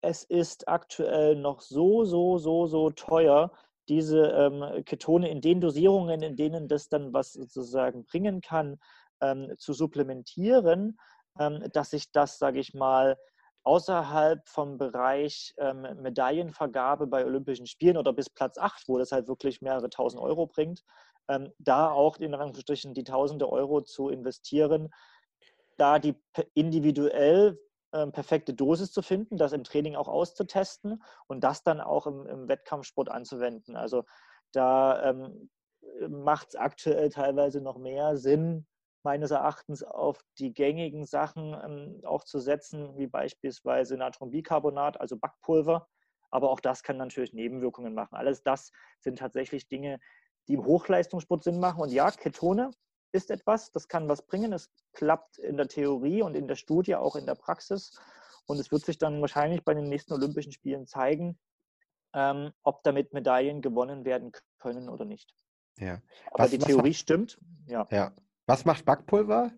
es 0.05 0.23
ist 0.23 0.67
aktuell 0.67 1.35
noch 1.35 1.61
so, 1.61 2.05
so, 2.05 2.37
so, 2.37 2.67
so 2.67 2.89
teuer, 2.91 3.51
diese 3.89 4.27
ähm, 4.27 4.83
Ketone 4.85 5.29
in 5.29 5.41
den 5.41 5.61
Dosierungen, 5.61 6.21
in 6.21 6.35
denen 6.35 6.67
das 6.67 6.89
dann 6.89 7.13
was 7.13 7.33
sozusagen 7.33 8.05
bringen 8.05 8.41
kann, 8.41 8.79
ähm, 9.21 9.53
zu 9.57 9.73
supplementieren, 9.73 10.97
ähm, 11.39 11.63
dass 11.73 11.91
sich 11.91 12.11
das, 12.11 12.37
sage 12.37 12.59
ich 12.59 12.73
mal, 12.73 13.17
außerhalb 13.63 14.47
vom 14.47 14.77
Bereich 14.77 15.53
ähm, 15.57 15.81
Medaillenvergabe 16.01 17.07
bei 17.07 17.25
Olympischen 17.25 17.65
Spielen 17.65 17.97
oder 17.97 18.13
bis 18.13 18.29
Platz 18.29 18.57
8, 18.57 18.87
wo 18.87 18.99
das 18.99 19.11
halt 19.11 19.27
wirklich 19.27 19.61
mehrere 19.61 19.89
tausend 19.89 20.21
Euro 20.21 20.45
bringt, 20.45 20.83
ähm, 21.27 21.51
da 21.57 21.89
auch 21.89 22.17
in 22.17 22.33
Anführungsstrichen 22.35 22.93
die 22.93 23.03
tausende 23.03 23.49
Euro 23.51 23.81
zu 23.81 24.09
investieren, 24.09 24.93
da 25.77 25.97
die 25.99 26.15
individuell 26.53 27.59
ähm, 27.95 28.11
perfekte 28.11 28.53
Dosis 28.53 28.91
zu 28.91 29.01
finden, 29.01 29.37
das 29.37 29.53
im 29.53 29.63
Training 29.63 29.95
auch 29.95 30.07
auszutesten 30.07 31.01
und 31.27 31.43
das 31.43 31.63
dann 31.63 31.79
auch 31.79 32.07
im, 32.07 32.27
im 32.27 32.47
Wettkampfsport 32.47 33.09
anzuwenden. 33.09 33.75
Also 33.75 34.03
da 34.51 35.09
ähm, 35.09 35.49
macht 36.09 36.49
es 36.49 36.55
aktuell 36.55 37.09
teilweise 37.09 37.61
noch 37.61 37.77
mehr 37.77 38.17
Sinn, 38.17 38.67
meines 39.03 39.31
Erachtens 39.31 39.83
auf 39.83 40.21
die 40.39 40.53
gängigen 40.53 41.05
Sachen 41.05 41.55
ähm, 41.63 42.01
auch 42.05 42.23
zu 42.23 42.39
setzen, 42.39 42.97
wie 42.97 43.07
beispielsweise 43.07 43.95
Natriumbicarbonat, 43.97 44.99
also 44.99 45.15
Backpulver. 45.15 45.87
Aber 46.31 46.49
auch 46.49 46.59
das 46.59 46.83
kann 46.83 46.97
natürlich 46.97 47.31
Nebenwirkungen 47.31 47.93
machen. 47.93 48.15
Alles 48.15 48.43
das 48.43 48.71
sind 48.99 49.19
tatsächlich 49.19 49.67
Dinge, 49.67 49.99
die 50.47 50.55
im 50.55 50.65
Hochleistungssport 50.65 51.43
Sinn 51.43 51.59
machen. 51.59 51.81
Und 51.81 51.91
ja, 51.91 52.11
Ketone 52.11 52.71
ist 53.15 53.31
etwas, 53.31 53.71
das 53.71 53.87
kann 53.87 54.07
was 54.07 54.21
bringen. 54.21 54.53
Es 54.53 54.69
klappt 54.93 55.37
in 55.37 55.57
der 55.57 55.67
Theorie 55.67 56.21
und 56.21 56.35
in 56.35 56.47
der 56.47 56.55
Studie, 56.55 56.95
auch 56.95 57.15
in 57.15 57.25
der 57.25 57.35
Praxis. 57.35 57.99
Und 58.45 58.59
es 58.59 58.71
wird 58.71 58.85
sich 58.85 58.97
dann 58.97 59.21
wahrscheinlich 59.21 59.63
bei 59.63 59.73
den 59.73 59.89
nächsten 59.89 60.13
Olympischen 60.13 60.51
Spielen 60.51 60.85
zeigen, 60.85 61.39
ähm, 62.13 62.51
ob 62.63 62.83
damit 62.83 63.13
Medaillen 63.13 63.61
gewonnen 63.61 64.05
werden 64.05 64.31
können 64.59 64.89
oder 64.89 65.05
nicht. 65.05 65.33
Ja. 65.77 66.01
Aber 66.31 66.43
was, 66.43 66.51
die 66.51 66.59
Theorie 66.59 66.89
macht, 66.89 66.99
stimmt. 66.99 67.39
Ja. 67.67 67.87
ja. 67.89 68.11
Was 68.45 68.65
macht 68.65 68.85
Backpulver? 68.85 69.51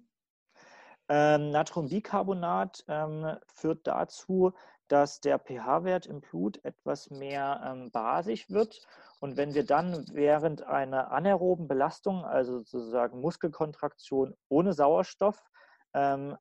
Ähm, 1.10 1.52
Natriumbicarbonat 1.52 2.84
ähm, 2.88 3.38
führt 3.54 3.88
dazu, 3.88 4.54
dass 4.88 5.20
der 5.20 5.40
pH-Wert 5.40 6.06
im 6.06 6.22
Blut 6.22 6.64
etwas 6.64 7.10
mehr 7.10 7.62
ähm, 7.66 7.92
basisch 7.92 8.50
wird. 8.50 8.82
Und 9.20 9.36
wenn 9.38 9.54
wir 9.54 9.66
dann 9.66 10.06
während 10.12 10.64
einer 10.64 11.12
anaeroben 11.12 11.68
Belastung, 11.68 12.24
also 12.24 12.60
sozusagen 12.60 13.20
Muskelkontraktion 13.20 14.36
ohne 14.50 14.74
Sauerstoff, 14.74 15.44
ähm, 15.94 16.38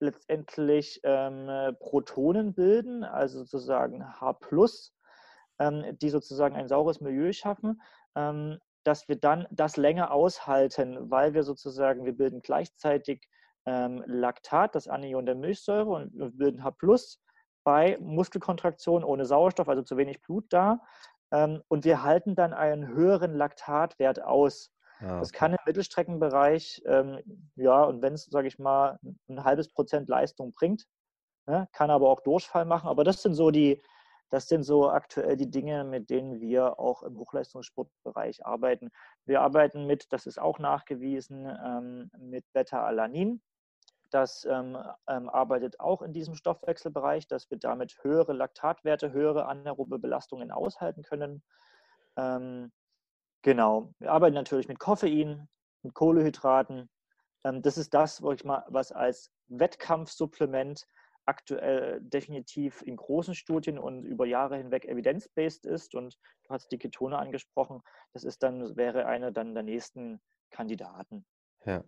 letztendlich 0.00 1.00
ähm, 1.04 1.76
Protonen 1.78 2.54
bilden, 2.54 3.04
also 3.04 3.38
sozusagen 3.44 4.04
H+, 4.20 4.36
ähm, 5.58 5.96
die 5.98 6.10
sozusagen 6.10 6.56
ein 6.56 6.68
saures 6.68 7.00
Milieu 7.00 7.32
schaffen, 7.32 7.80
ähm, 8.16 8.58
dass 8.84 9.08
wir 9.08 9.16
dann 9.16 9.46
das 9.50 9.76
länger 9.76 10.10
aushalten, 10.10 11.10
weil 11.10 11.34
wir 11.34 11.44
sozusagen, 11.44 12.04
wir 12.04 12.16
bilden 12.16 12.42
gleichzeitig 12.42 13.28
ähm, 13.64 14.02
Laktat, 14.06 14.74
das 14.74 14.88
Anion 14.88 15.24
der 15.24 15.36
Milchsäure, 15.36 15.90
und 15.90 16.12
wir 16.14 16.30
bilden 16.30 16.64
H+, 16.64 16.72
bei 17.64 17.98
Muskelkontraktion 18.00 19.04
ohne 19.04 19.24
Sauerstoff, 19.24 19.68
also 19.68 19.82
zu 19.82 19.96
wenig 19.96 20.20
Blut 20.22 20.46
da. 20.50 20.80
Ähm, 21.32 21.62
und 21.68 21.84
wir 21.84 22.02
halten 22.02 22.34
dann 22.34 22.52
einen 22.52 22.88
höheren 22.88 23.34
Laktatwert 23.34 24.22
aus. 24.22 24.70
Ah, 25.00 25.04
okay. 25.04 25.18
Das 25.20 25.32
kann 25.32 25.52
im 25.52 25.58
Mittelstreckenbereich, 25.66 26.82
ähm, 26.86 27.20
ja, 27.56 27.82
und 27.84 28.02
wenn 28.02 28.14
es, 28.14 28.26
sage 28.26 28.48
ich 28.48 28.58
mal, 28.58 28.98
ein 29.28 29.44
halbes 29.44 29.68
Prozent 29.68 30.08
Leistung 30.08 30.52
bringt, 30.52 30.86
ne, 31.46 31.68
kann 31.72 31.90
aber 31.90 32.08
auch 32.10 32.20
Durchfall 32.20 32.64
machen. 32.64 32.88
Aber 32.88 33.04
das 33.04 33.22
sind 33.22 33.34
so 33.34 33.50
die, 33.50 33.82
das 34.30 34.48
sind 34.48 34.62
so 34.62 34.90
aktuell 34.90 35.36
die 35.36 35.50
Dinge, 35.50 35.84
mit 35.84 36.08
denen 36.08 36.40
wir 36.40 36.78
auch 36.78 37.02
im 37.02 37.18
Hochleistungssportbereich 37.18 38.46
arbeiten. 38.46 38.90
Wir 39.26 39.42
arbeiten 39.42 39.86
mit, 39.86 40.12
das 40.12 40.26
ist 40.26 40.40
auch 40.40 40.58
nachgewiesen, 40.58 41.46
ähm, 41.46 42.10
mit 42.18 42.44
Beta-Alanin. 42.52 43.42
Das 44.12 44.44
ähm, 44.44 44.76
ähm, 45.08 45.28
arbeitet 45.30 45.80
auch 45.80 46.02
in 46.02 46.12
diesem 46.12 46.34
Stoffwechselbereich, 46.34 47.26
dass 47.26 47.50
wir 47.50 47.58
damit 47.58 47.98
höhere 48.02 48.34
Laktatwerte, 48.34 49.12
höhere 49.12 49.46
anaerobe 49.46 49.98
Belastungen 49.98 50.50
aushalten 50.50 51.02
können. 51.02 51.42
Ähm, 52.16 52.72
genau. 53.40 53.94
Wir 53.98 54.12
arbeiten 54.12 54.34
natürlich 54.34 54.68
mit 54.68 54.78
Koffein, 54.78 55.48
mit 55.82 55.94
Kohlehydraten. 55.94 56.90
Ähm, 57.44 57.62
das 57.62 57.78
ist 57.78 57.94
das, 57.94 58.22
ich 58.34 58.44
mal, 58.44 58.64
was 58.68 58.92
als 58.92 59.32
Wettkampfsupplement 59.48 60.86
aktuell 61.24 62.00
definitiv 62.02 62.82
in 62.82 62.96
großen 62.96 63.34
Studien 63.34 63.78
und 63.78 64.04
über 64.04 64.26
Jahre 64.26 64.56
hinweg 64.58 64.84
evidence-based 64.84 65.64
ist. 65.64 65.94
Und 65.94 66.18
du 66.44 66.50
hast 66.50 66.70
die 66.70 66.78
Ketone 66.78 67.18
angesprochen. 67.18 67.82
Das 68.12 68.24
ist 68.24 68.42
dann, 68.42 68.76
wäre 68.76 69.06
einer 69.06 69.30
dann 69.30 69.54
der 69.54 69.62
nächsten 69.62 70.20
Kandidaten. 70.50 71.24
Ja. 71.64 71.82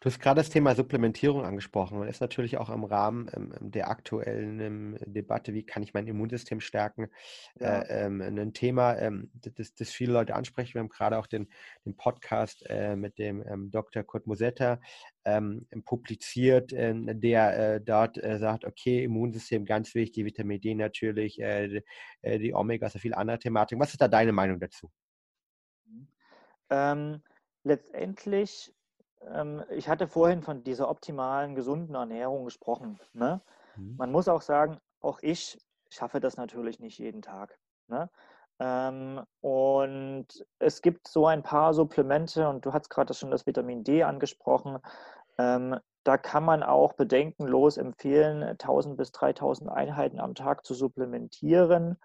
Du 0.00 0.06
hast 0.06 0.18
gerade 0.18 0.40
das 0.40 0.48
Thema 0.48 0.74
Supplementierung 0.74 1.44
angesprochen. 1.44 1.98
Man 1.98 2.08
ist 2.08 2.22
natürlich 2.22 2.56
auch 2.56 2.70
im 2.70 2.84
Rahmen 2.84 3.30
ähm, 3.34 3.52
der 3.60 3.90
aktuellen 3.90 4.58
ähm, 4.58 4.98
Debatte, 5.04 5.52
wie 5.52 5.62
kann 5.62 5.82
ich 5.82 5.92
mein 5.92 6.06
Immunsystem 6.06 6.60
stärken, 6.60 7.08
ja. 7.60 7.80
äh, 7.80 8.06
ähm, 8.06 8.22
ein 8.22 8.54
Thema, 8.54 8.96
ähm, 8.96 9.30
das, 9.34 9.74
das, 9.74 9.90
viele 9.90 10.14
Leute 10.14 10.34
ansprechen. 10.34 10.72
Wir 10.72 10.80
haben 10.80 10.88
gerade 10.88 11.18
auch 11.18 11.26
den, 11.26 11.50
den 11.84 11.98
Podcast 11.98 12.64
äh, 12.70 12.96
mit 12.96 13.18
dem 13.18 13.46
ähm, 13.46 13.70
Dr. 13.70 14.02
Kurt 14.02 14.26
Mosetta 14.26 14.80
ähm, 15.26 15.66
publiziert, 15.84 16.72
äh, 16.72 16.94
der 16.96 17.74
äh, 17.74 17.80
dort 17.82 18.16
äh, 18.16 18.38
sagt, 18.38 18.64
okay, 18.64 19.04
Immunsystem 19.04 19.66
ganz 19.66 19.94
wichtig, 19.94 20.24
Vitamin 20.24 20.62
D 20.62 20.74
natürlich, 20.76 21.38
äh, 21.42 21.82
die 22.24 22.54
Omegas, 22.54 22.96
viele 22.96 23.18
andere 23.18 23.38
Thematiken. 23.38 23.82
Was 23.82 23.90
ist 23.90 24.00
da 24.00 24.08
deine 24.08 24.32
Meinung 24.32 24.58
dazu? 24.60 24.90
letztendlich 27.64 28.68
ähm, 28.68 28.79
ich 29.70 29.88
hatte 29.88 30.08
vorhin 30.08 30.42
von 30.42 30.64
dieser 30.64 30.88
optimalen, 30.88 31.54
gesunden 31.54 31.94
Ernährung 31.94 32.44
gesprochen. 32.44 32.98
Ne? 33.12 33.40
Mhm. 33.76 33.96
Man 33.96 34.12
muss 34.12 34.28
auch 34.28 34.42
sagen, 34.42 34.78
auch 35.00 35.18
ich 35.22 35.58
schaffe 35.90 36.20
das 36.20 36.36
natürlich 36.36 36.80
nicht 36.80 36.98
jeden 36.98 37.22
Tag. 37.22 37.58
Ne? 37.88 38.08
Ähm, 38.60 39.22
und 39.40 40.26
es 40.58 40.82
gibt 40.82 41.08
so 41.08 41.26
ein 41.26 41.42
paar 41.42 41.74
Supplemente, 41.74 42.48
und 42.48 42.64
du 42.64 42.72
hast 42.72 42.90
gerade 42.90 43.14
schon 43.14 43.30
das 43.30 43.46
Vitamin 43.46 43.84
D 43.84 44.02
angesprochen. 44.02 44.78
Ähm, 45.38 45.78
da 46.04 46.16
kann 46.16 46.44
man 46.44 46.62
auch 46.62 46.94
bedenkenlos 46.94 47.76
empfehlen, 47.76 48.42
1000 48.42 48.96
bis 48.96 49.12
3000 49.12 49.70
Einheiten 49.70 50.20
am 50.20 50.34
Tag 50.34 50.64
zu 50.64 50.74
supplementieren. 50.74 51.98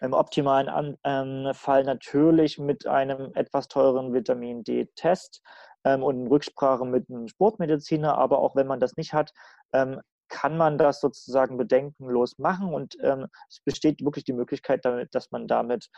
Im 0.00 0.12
optimalen 0.12 0.96
ähm, 1.02 1.50
Fall 1.54 1.84
natürlich 1.84 2.58
mit 2.58 2.86
einem 2.86 3.32
etwas 3.34 3.68
teuren 3.68 4.12
Vitamin 4.12 4.62
D-Test. 4.64 5.42
Ähm, 5.88 6.02
und 6.02 6.20
in 6.20 6.26
Rücksprache 6.26 6.84
mit 6.84 7.08
einem 7.08 7.28
Sportmediziner. 7.28 8.16
Aber 8.18 8.38
auch 8.38 8.54
wenn 8.56 8.66
man 8.66 8.80
das 8.80 8.96
nicht 8.96 9.12
hat, 9.14 9.32
ähm, 9.72 10.00
kann 10.28 10.58
man 10.58 10.76
das 10.76 11.00
sozusagen 11.00 11.56
bedenkenlos 11.56 12.38
machen 12.38 12.74
und 12.74 12.98
ähm, 13.02 13.28
es 13.48 13.60
besteht 13.60 14.04
wirklich 14.04 14.24
die 14.24 14.34
Möglichkeit, 14.34 14.84
damit, 14.84 15.14
dass 15.14 15.30
man 15.30 15.46
damit 15.48 15.88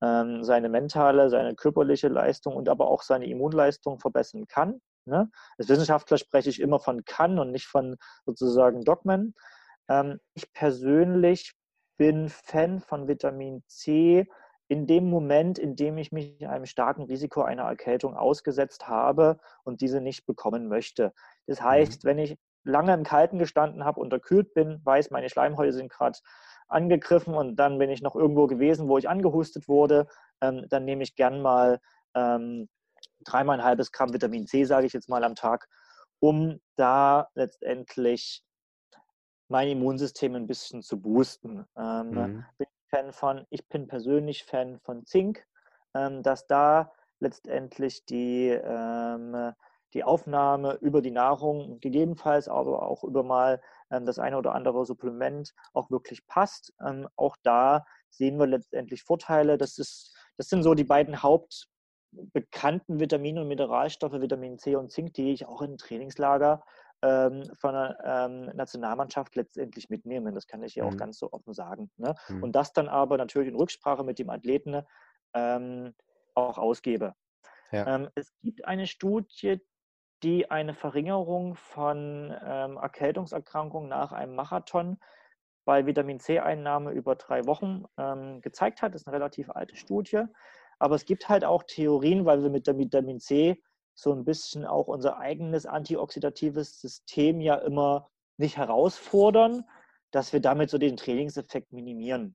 ähm, 0.00 0.44
seine 0.44 0.68
mentale, 0.68 1.28
seine 1.28 1.56
körperliche 1.56 2.06
Leistung 2.06 2.54
und 2.54 2.68
aber 2.68 2.88
auch 2.88 3.02
seine 3.02 3.26
Immunleistung 3.26 3.98
verbessern 3.98 4.46
kann. 4.46 4.80
Ne? 5.06 5.28
Als 5.58 5.68
Wissenschaftler 5.68 6.18
spreche 6.18 6.50
ich 6.50 6.60
immer 6.60 6.78
von 6.78 7.04
kann 7.04 7.40
und 7.40 7.50
nicht 7.50 7.66
von 7.66 7.96
sozusagen 8.24 8.82
Dogmen. 8.82 9.34
Ähm, 9.88 10.20
ich 10.34 10.52
persönlich 10.52 11.54
bin 11.98 12.28
Fan 12.28 12.80
von 12.80 13.08
Vitamin 13.08 13.64
C 13.66 14.28
in 14.70 14.86
dem 14.86 15.10
Moment, 15.10 15.58
in 15.58 15.74
dem 15.74 15.98
ich 15.98 16.12
mich 16.12 16.46
einem 16.46 16.64
starken 16.64 17.02
Risiko 17.02 17.42
einer 17.42 17.64
Erkältung 17.64 18.16
ausgesetzt 18.16 18.86
habe 18.86 19.40
und 19.64 19.80
diese 19.80 20.00
nicht 20.00 20.26
bekommen 20.26 20.68
möchte. 20.68 21.12
Das 21.48 21.60
heißt, 21.60 22.04
mhm. 22.04 22.08
wenn 22.08 22.18
ich 22.18 22.38
lange 22.62 22.94
im 22.94 23.02
Kalten 23.02 23.40
gestanden 23.40 23.84
habe, 23.84 23.98
unterkühlt 23.98 24.54
bin, 24.54 24.80
weiß, 24.84 25.10
meine 25.10 25.28
Schleimhäute 25.28 25.72
sind 25.72 25.90
gerade 25.90 26.20
angegriffen 26.68 27.34
und 27.34 27.56
dann 27.56 27.78
bin 27.78 27.90
ich 27.90 28.00
noch 28.00 28.14
irgendwo 28.14 28.46
gewesen, 28.46 28.86
wo 28.86 28.96
ich 28.96 29.08
angehustet 29.08 29.66
wurde, 29.66 30.06
ähm, 30.40 30.64
dann 30.68 30.84
nehme 30.84 31.02
ich 31.02 31.16
gern 31.16 31.42
mal 31.42 31.80
ähm, 32.14 32.68
dreimal 33.24 33.58
ein 33.58 33.64
halbes 33.64 33.90
Gramm 33.90 34.12
Vitamin 34.12 34.46
C, 34.46 34.62
sage 34.62 34.86
ich 34.86 34.92
jetzt 34.92 35.08
mal 35.08 35.24
am 35.24 35.34
Tag, 35.34 35.66
um 36.20 36.60
da 36.76 37.28
letztendlich 37.34 38.44
mein 39.48 39.66
Immunsystem 39.66 40.36
ein 40.36 40.46
bisschen 40.46 40.80
zu 40.82 41.00
boosten. 41.00 41.66
Ähm, 41.76 42.10
mhm. 42.10 42.44
Bin 42.56 42.68
Fan 42.90 43.12
von, 43.12 43.46
ich 43.50 43.68
bin 43.68 43.86
persönlich 43.86 44.44
Fan 44.44 44.78
von 44.80 45.06
Zink, 45.06 45.46
ähm, 45.94 46.22
dass 46.22 46.46
da 46.46 46.92
letztendlich 47.20 48.04
die 48.06 48.48
ähm, 48.48 49.52
die 49.94 50.04
Aufnahme 50.04 50.74
über 50.80 51.02
die 51.02 51.10
Nahrung, 51.10 51.80
gegebenenfalls 51.80 52.48
aber 52.48 52.82
auch 52.82 53.04
über 53.04 53.22
mal 53.22 53.60
ähm, 53.90 54.06
das 54.06 54.18
eine 54.18 54.38
oder 54.38 54.54
andere 54.54 54.84
Supplement 54.86 55.52
auch 55.72 55.90
wirklich 55.90 56.26
passt. 56.26 56.72
Ähm, 56.84 57.08
auch 57.16 57.36
da 57.42 57.84
sehen 58.10 58.38
wir 58.38 58.46
letztendlich 58.46 59.02
Vorteile. 59.02 59.58
Das, 59.58 59.78
ist, 59.78 60.14
das 60.36 60.48
sind 60.48 60.62
so 60.62 60.74
die 60.74 60.84
beiden 60.84 61.22
hauptbekannten 61.22 63.00
Vitamine 63.00 63.40
und 63.40 63.48
Mineralstoffe, 63.48 64.20
Vitamin 64.20 64.58
C 64.58 64.76
und 64.76 64.92
Zink, 64.92 65.14
die 65.14 65.32
ich 65.32 65.46
auch 65.46 65.62
in 65.62 65.76
Trainingslager 65.76 66.62
ähm, 67.02 67.50
von 67.58 67.72
der 67.72 67.98
ähm, 68.04 68.56
Nationalmannschaft 68.56 69.36
letztendlich 69.36 69.88
mitnehme. 69.90 70.32
Das 70.32 70.46
kann 70.46 70.62
ich 70.62 70.74
ja 70.74 70.84
auch 70.84 70.92
mhm. 70.92 70.98
ganz 70.98 71.18
so 71.18 71.32
offen 71.32 71.54
sagen. 71.54 71.90
Ne? 71.96 72.14
Mhm. 72.28 72.42
Und 72.42 72.52
das 72.52 72.72
dann 72.72 72.88
aber 72.88 73.16
natürlich 73.16 73.48
in 73.48 73.56
Rücksprache 73.56 74.04
mit 74.04 74.18
dem 74.18 74.30
Athleten 74.30 74.82
ähm, 75.34 75.94
auch 76.34 76.58
ausgebe. 76.58 77.14
Ja. 77.72 77.86
Ähm, 77.94 78.08
es 78.14 78.32
gibt 78.42 78.64
eine 78.64 78.86
Studie, 78.86 79.60
die 80.22 80.50
eine 80.50 80.74
Verringerung 80.74 81.54
von 81.54 82.34
ähm, 82.44 82.76
Erkältungserkrankungen 82.76 83.88
nach 83.88 84.12
einem 84.12 84.34
Marathon 84.34 84.98
bei 85.64 85.86
Vitamin 85.86 86.20
C-Einnahme 86.20 86.90
über 86.92 87.14
drei 87.14 87.46
Wochen 87.46 87.84
ähm, 87.96 88.40
gezeigt 88.40 88.82
hat. 88.82 88.94
Das 88.94 89.02
ist 89.02 89.06
eine 89.06 89.16
relativ 89.16 89.50
alte 89.50 89.76
Studie. 89.76 90.24
Aber 90.78 90.94
es 90.94 91.04
gibt 91.04 91.28
halt 91.28 91.44
auch 91.44 91.62
Theorien, 91.62 92.24
weil 92.24 92.42
wir 92.42 92.50
mit 92.50 92.66
der 92.66 92.76
Vitamin 92.76 93.20
C 93.20 93.62
so 94.00 94.12
ein 94.12 94.24
bisschen 94.24 94.64
auch 94.64 94.86
unser 94.86 95.18
eigenes 95.18 95.66
antioxidatives 95.66 96.80
System 96.80 97.40
ja 97.40 97.56
immer 97.56 98.08
nicht 98.38 98.56
herausfordern, 98.56 99.64
dass 100.10 100.32
wir 100.32 100.40
damit 100.40 100.70
so 100.70 100.78
den 100.78 100.96
Trainingseffekt 100.96 101.72
minimieren. 101.72 102.34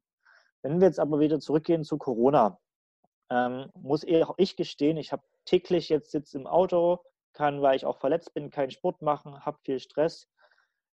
Wenn 0.62 0.80
wir 0.80 0.88
jetzt 0.88 0.99
aber 0.99 1.19
wieder 1.19 1.39
zurückgehen 1.39 1.84
zu 1.84 1.97
Corona, 1.97 2.60
ähm, 3.32 3.71
muss 3.73 4.06
auch 4.06 4.36
ich 4.38 4.56
gestehen, 4.56 4.97
ich 4.97 5.12
habe 5.12 5.23
täglich 5.45 5.89
jetzt 5.89 6.12
sitze 6.12 6.38
im 6.38 6.47
Auto, 6.47 6.99
kann, 7.34 7.62
weil 7.62 7.75
ich 7.75 7.86
auch 7.86 7.97
verletzt 7.97 8.34
bin, 8.34 8.49
keinen 8.51 8.71
Sport 8.71 9.01
machen, 9.01 9.43
habe 9.45 9.60
viel 9.63 9.80
Stress. 9.80 10.28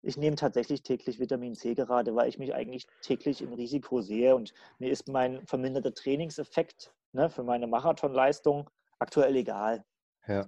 Ich 0.03 0.17
nehme 0.17 0.35
tatsächlich 0.35 0.83
täglich 0.83 1.19
Vitamin 1.19 1.55
C 1.55 1.73
gerade, 1.73 2.13
weil 2.15 2.29
ich 2.29 2.37
mich 2.37 2.53
eigentlich 2.53 2.87
täglich 3.01 3.41
im 3.41 3.53
Risiko 3.53 4.01
sehe 4.01 4.35
und 4.35 4.53
mir 4.77 4.91
ist 4.91 5.07
mein 5.07 5.45
verminderter 5.47 5.93
Trainingseffekt 5.93 6.93
ne, 7.13 7.29
für 7.29 7.43
meine 7.43 7.67
Marathonleistung 7.67 8.69
aktuell 8.99 9.35
egal. 9.35 9.83
Ja. 10.27 10.45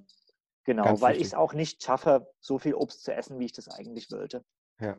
Genau, 0.65 0.83
Ganz 0.83 1.01
weil 1.01 1.15
ich 1.15 1.23
es 1.23 1.33
auch 1.33 1.53
nicht 1.53 1.81
schaffe, 1.81 2.27
so 2.39 2.59
viel 2.59 2.75
Obst 2.75 3.03
zu 3.03 3.13
essen, 3.13 3.39
wie 3.39 3.45
ich 3.45 3.53
das 3.53 3.69
eigentlich 3.69 4.11
wollte. 4.11 4.43
Ja. 4.79 4.97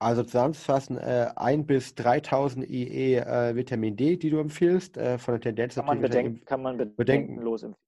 Also 0.00 0.22
zusammenzufassen, 0.22 0.96
äh, 0.98 1.30
1 1.34 1.66
bis 1.66 1.94
3000 1.94 2.68
IE 2.68 3.16
äh, 3.16 3.56
Vitamin 3.56 3.96
D, 3.96 4.16
die 4.16 4.30
du 4.30 4.38
empfiehlst, 4.38 4.96
äh, 4.96 5.18
von 5.18 5.34
der 5.34 5.40
Tendenz 5.40 5.74
kann 5.74 5.86
man, 5.86 6.00
bedenken, 6.00 6.44
kann 6.44 6.62
man 6.62 6.94
bedenkenlos 6.94 7.64
empfehlen. 7.64 7.84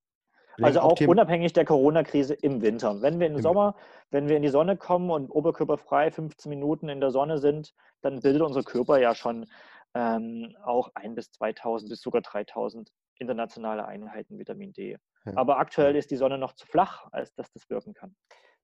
Also 0.62 0.80
auch 0.80 1.00
unabhängig 1.00 1.52
der 1.52 1.64
Corona-Krise 1.64 2.34
im 2.34 2.60
Winter. 2.60 3.00
Wenn 3.00 3.20
wir 3.20 3.28
im 3.28 3.40
Sommer, 3.40 3.76
wenn 4.10 4.28
wir 4.28 4.36
in 4.36 4.42
die 4.42 4.48
Sonne 4.48 4.76
kommen 4.76 5.10
und 5.10 5.30
oberkörperfrei 5.30 6.10
15 6.10 6.50
Minuten 6.50 6.88
in 6.88 7.00
der 7.00 7.10
Sonne 7.10 7.38
sind, 7.38 7.74
dann 8.02 8.20
bildet 8.20 8.42
unser 8.42 8.62
Körper 8.62 8.98
ja 8.98 9.14
schon 9.14 9.46
ähm, 9.94 10.54
auch 10.64 10.90
1 10.94 11.14
bis 11.14 11.30
2000 11.32 11.90
bis 11.90 12.00
sogar 12.00 12.22
3000 12.22 12.90
internationale 13.18 13.86
Einheiten 13.86 14.38
Vitamin 14.38 14.72
D. 14.72 14.98
Ja. 15.24 15.32
Aber 15.36 15.58
aktuell 15.58 15.96
ist 15.96 16.10
die 16.10 16.16
Sonne 16.16 16.38
noch 16.38 16.54
zu 16.54 16.66
flach, 16.66 17.06
als 17.12 17.34
dass 17.34 17.52
das 17.52 17.68
wirken 17.68 17.94
kann. 17.94 18.14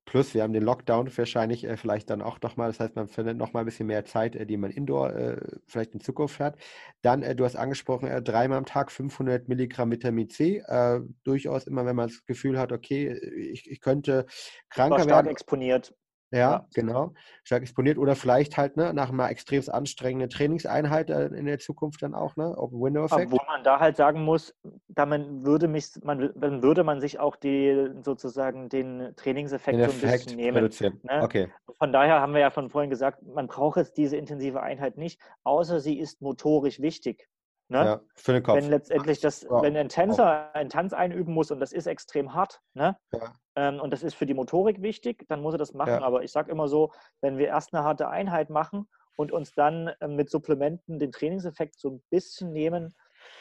Plus, 0.06 0.34
wir 0.34 0.44
haben 0.44 0.52
den 0.52 0.62
Lockdown 0.62 1.10
wahrscheinlich 1.16 1.64
äh, 1.64 1.76
vielleicht 1.76 2.10
dann 2.10 2.22
auch 2.22 2.40
nochmal. 2.40 2.68
Das 2.68 2.78
heißt, 2.78 2.94
man 2.94 3.08
findet 3.08 3.36
nochmal 3.36 3.64
ein 3.64 3.66
bisschen 3.66 3.88
mehr 3.88 4.04
Zeit, 4.04 4.36
äh, 4.36 4.46
die 4.46 4.56
man 4.56 4.70
indoor 4.70 5.12
äh, 5.12 5.40
vielleicht 5.66 5.94
in 5.94 6.00
Zukunft 6.00 6.38
hat. 6.38 6.56
Dann, 7.02 7.24
äh, 7.24 7.34
du 7.34 7.44
hast 7.44 7.56
angesprochen, 7.56 8.08
äh, 8.08 8.22
dreimal 8.22 8.58
am 8.58 8.66
Tag 8.66 8.92
500 8.92 9.48
Milligramm 9.48 9.90
Vitamin 9.90 10.30
C. 10.30 10.58
Äh, 10.58 11.00
durchaus 11.24 11.66
immer, 11.66 11.84
wenn 11.86 11.96
man 11.96 12.06
das 12.08 12.24
Gefühl 12.24 12.56
hat, 12.56 12.70
okay, 12.70 13.18
ich, 13.36 13.68
ich 13.68 13.80
könnte 13.80 14.26
kranker 14.70 15.00
stark 15.00 15.08
werden. 15.08 15.26
exponiert. 15.26 15.92
Ja, 16.32 16.66
genau. 16.74 17.12
Stark 17.44 17.62
exponiert 17.62 17.98
oder 17.98 18.16
vielleicht 18.16 18.56
halt 18.56 18.76
ne, 18.76 18.92
nach 18.92 19.10
einer 19.10 19.30
extrem 19.30 19.62
anstrengenden 19.68 20.28
Trainingseinheit 20.28 21.08
äh, 21.08 21.26
in 21.26 21.46
der 21.46 21.60
Zukunft 21.60 22.02
dann 22.02 22.14
auch, 22.14 22.34
ne? 22.36 22.56
Open 22.58 22.80
Window 22.80 23.04
Effekt. 23.04 23.30
Wo 23.30 23.38
man 23.46 23.62
da 23.62 23.78
halt 23.78 23.96
sagen 23.96 24.22
muss, 24.22 24.54
da 24.88 25.06
man 25.06 25.44
würde 25.44 25.68
mich, 25.68 25.90
man, 26.02 26.32
dann 26.34 26.62
würde 26.62 26.82
man 26.82 27.00
sich 27.00 27.20
auch 27.20 27.36
die 27.36 27.90
sozusagen 28.02 28.68
den 28.68 29.14
Trainingseffekt 29.16 29.78
den 29.78 29.88
so 29.88 30.06
ein 30.06 30.12
bisschen 30.12 30.36
nehmen. 30.36 30.70
Ne? 31.02 31.22
Okay. 31.22 31.48
Von 31.78 31.92
daher 31.92 32.20
haben 32.20 32.32
wir 32.32 32.40
ja 32.40 32.50
von 32.50 32.70
vorhin 32.70 32.90
gesagt, 32.90 33.22
man 33.22 33.46
braucht 33.46 33.76
jetzt 33.76 33.96
diese 33.96 34.16
intensive 34.16 34.62
Einheit 34.62 34.96
nicht, 34.96 35.20
außer 35.44 35.78
sie 35.78 35.98
ist 35.98 36.20
motorisch 36.22 36.80
wichtig. 36.80 37.28
Ne? 37.68 37.78
Ja, 37.78 38.00
für 38.14 38.32
den 38.32 38.42
Kopf. 38.44 38.56
Wenn 38.56 38.70
letztendlich 38.70 39.20
das, 39.20 39.42
ja. 39.42 39.62
wenn 39.62 39.76
ein 39.76 39.88
Tänzer 39.88 40.54
einen 40.54 40.70
Tanz 40.70 40.92
einüben 40.92 41.34
muss 41.34 41.50
und 41.50 41.58
das 41.58 41.72
ist 41.72 41.86
extrem 41.86 42.32
hart, 42.32 42.60
ne? 42.74 42.96
Ja. 43.12 43.32
Ähm, 43.56 43.80
und 43.80 43.92
das 43.92 44.04
ist 44.04 44.14
für 44.14 44.26
die 44.26 44.34
Motorik 44.34 44.82
wichtig, 44.82 45.24
dann 45.28 45.40
muss 45.40 45.54
er 45.54 45.58
das 45.58 45.74
machen. 45.74 46.04
Aber 46.04 46.22
ich 46.22 46.30
sage 46.30 46.50
immer 46.50 46.68
so, 46.68 46.92
wenn 47.22 47.38
wir 47.38 47.48
erst 47.48 47.74
eine 47.74 47.82
harte 47.82 48.08
Einheit 48.08 48.50
machen 48.50 48.86
und 49.16 49.32
uns 49.32 49.52
dann 49.52 49.88
äh, 50.00 50.06
mit 50.06 50.30
Supplementen 50.30 51.00
den 51.00 51.10
Trainingseffekt 51.10 51.78
so 51.78 51.90
ein 51.90 52.02
bisschen 52.10 52.52
nehmen, 52.52 52.94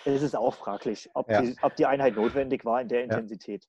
ist 0.06 0.24
es 0.24 0.34
auch 0.34 0.56
fraglich, 0.56 1.10
ob, 1.14 1.28
die, 1.28 1.56
ob 1.62 1.76
die 1.76 1.86
Einheit 1.86 2.16
notwendig 2.16 2.66
war 2.66 2.82
in 2.82 2.88
der 2.88 3.04
Intensität. 3.04 3.68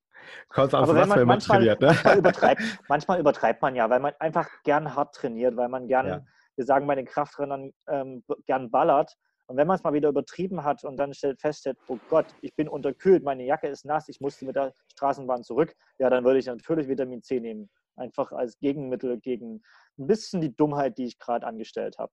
Kommt 0.49 0.73
Aber 0.73 0.95
wenn 0.95 1.09
man, 1.09 1.27
manchmal, 1.27 1.59
trainiert, 1.59 1.81
ne? 1.81 1.88
manchmal, 1.88 2.19
übertreibt, 2.19 2.62
manchmal 2.88 3.21
übertreibt 3.21 3.61
man 3.61 3.75
ja, 3.75 3.90
weil 3.90 4.01
man 4.01 4.14
einfach 4.19 4.49
gern 4.64 4.95
hart 4.95 5.14
trainiert, 5.14 5.57
weil 5.59 5.69
man 5.69 5.87
gern, 5.88 6.27
wir 6.57 6.64
sagen 6.64 6.87
bei 6.87 6.95
den 6.95 7.05
Kraftrennern, 7.05 7.73
ähm, 7.88 8.25
gern 8.47 8.71
ballert 8.71 9.14
und 9.46 9.56
wenn 9.56 9.66
man 9.66 9.76
es 9.76 9.85
mal 9.85 9.92
wieder 9.92 10.09
übertrieben 10.09 10.64
hat 10.64 10.85
und 10.85 10.96
dann 10.96 11.14
stellt, 11.14 11.40
feststellt, 11.40 11.78
oh 11.88 11.98
Gott, 12.09 12.26
ich 12.40 12.54
bin 12.54 12.68
unterkühlt, 12.68 13.22
meine 13.22 13.44
Jacke 13.44 13.68
ist 13.68 13.85
nass, 13.85 14.09
ich 14.09 14.20
musste 14.20 14.44
mit 14.44 14.56
der 14.56 14.72
Straßenbahn 14.92 15.44
zurück, 15.44 15.74
ja, 15.98 16.11
dann 16.11 16.24
würde 16.24 16.38
ich 16.38 16.46
natürlich 16.46 16.88
Vitamin 16.88 17.22
C 17.22 17.40
nehmen. 17.40 17.70
Einfach 17.98 18.32
als 18.32 18.59
Gegenmittel 18.59 19.18
gegen 19.18 19.62
ein 19.98 20.06
bisschen 20.06 20.42
die 20.42 20.54
Dummheit, 20.54 20.98
die 20.98 21.06
ich 21.06 21.18
gerade 21.18 21.46
angestellt 21.46 21.96
habe. 21.96 22.12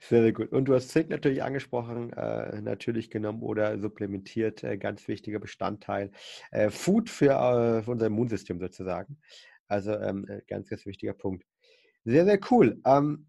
Sehr, 0.00 0.22
sehr 0.22 0.32
gut. 0.32 0.50
Und 0.50 0.64
du 0.64 0.74
hast 0.74 0.88
Zink 0.88 1.10
natürlich 1.10 1.44
angesprochen, 1.44 2.12
äh, 2.14 2.60
natürlich 2.60 3.08
genommen 3.08 3.42
oder 3.42 3.78
supplementiert, 3.78 4.64
äh, 4.64 4.76
ganz 4.76 5.06
wichtiger 5.06 5.38
Bestandteil. 5.38 6.10
Äh, 6.50 6.70
Food 6.70 7.10
für, 7.10 7.30
äh, 7.30 7.82
für, 7.82 7.92
unser 7.92 8.06
Immunsystem 8.06 8.58
sozusagen. 8.58 9.20
Also 9.68 9.92
ähm, 9.92 10.26
äh, 10.28 10.40
ganz, 10.48 10.68
ganz 10.68 10.84
wichtiger 10.84 11.12
Punkt. 11.12 11.44
Sehr, 12.04 12.24
sehr 12.24 12.40
cool. 12.50 12.80
Ähm, 12.84 13.28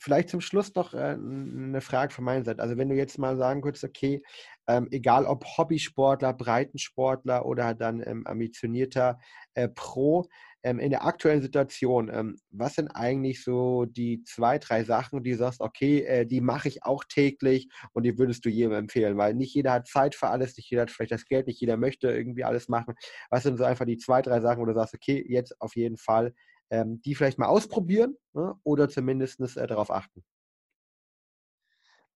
vielleicht 0.00 0.30
zum 0.30 0.40
Schluss 0.40 0.74
noch 0.74 0.94
äh, 0.94 1.16
eine 1.18 1.80
Frage 1.80 2.12
von 2.12 2.24
meiner 2.24 2.44
Seite. 2.44 2.62
Also 2.62 2.76
wenn 2.76 2.88
du 2.88 2.96
jetzt 2.96 3.18
mal 3.18 3.36
sagen 3.36 3.60
könntest, 3.60 3.84
okay, 3.84 4.22
ähm, 4.66 4.88
egal 4.90 5.26
ob 5.26 5.44
Hobbysportler, 5.44 6.32
Breitensportler 6.32 7.44
oder 7.44 7.74
dann 7.74 8.02
ähm, 8.04 8.26
ambitionierter 8.26 9.20
äh, 9.54 9.68
Pro, 9.68 10.26
ähm, 10.62 10.78
in 10.78 10.90
der 10.90 11.04
aktuellen 11.06 11.40
Situation, 11.40 12.38
was 12.50 12.74
sind 12.74 12.88
eigentlich 12.88 13.42
so 13.42 13.86
die 13.86 14.22
zwei, 14.24 14.58
drei 14.58 14.84
Sachen, 14.84 15.22
die 15.22 15.30
du 15.30 15.38
sagst, 15.38 15.60
okay, 15.60 16.00
äh, 16.02 16.26
die 16.26 16.40
mache 16.40 16.68
ich 16.68 16.84
auch 16.84 17.04
täglich 17.04 17.68
und 17.92 18.02
die 18.02 18.18
würdest 18.18 18.44
du 18.44 18.50
jedem 18.50 18.72
empfehlen, 18.72 19.16
weil 19.16 19.34
nicht 19.34 19.54
jeder 19.54 19.72
hat 19.72 19.88
Zeit 19.88 20.14
für 20.14 20.28
alles, 20.28 20.56
nicht 20.56 20.70
jeder 20.70 20.82
hat 20.82 20.90
vielleicht 20.90 21.12
das 21.12 21.24
Geld, 21.24 21.46
nicht 21.46 21.60
jeder 21.60 21.76
möchte 21.76 22.10
irgendwie 22.10 22.44
alles 22.44 22.68
machen. 22.68 22.94
Was 23.30 23.44
sind 23.44 23.56
so 23.56 23.64
einfach 23.64 23.86
die 23.86 23.96
zwei, 23.96 24.20
drei 24.22 24.40
Sachen, 24.40 24.60
wo 24.60 24.66
du 24.66 24.74
sagst, 24.74 24.94
okay, 24.94 25.24
jetzt 25.26 25.58
auf 25.60 25.76
jeden 25.76 25.96
Fall 25.96 26.34
ähm, 26.70 27.00
die 27.02 27.14
vielleicht 27.14 27.38
mal 27.38 27.48
ausprobieren 27.48 28.16
ne, 28.32 28.54
oder 28.64 28.88
zumindest 28.88 29.40
äh, 29.40 29.66
darauf 29.66 29.90
achten? 29.90 30.24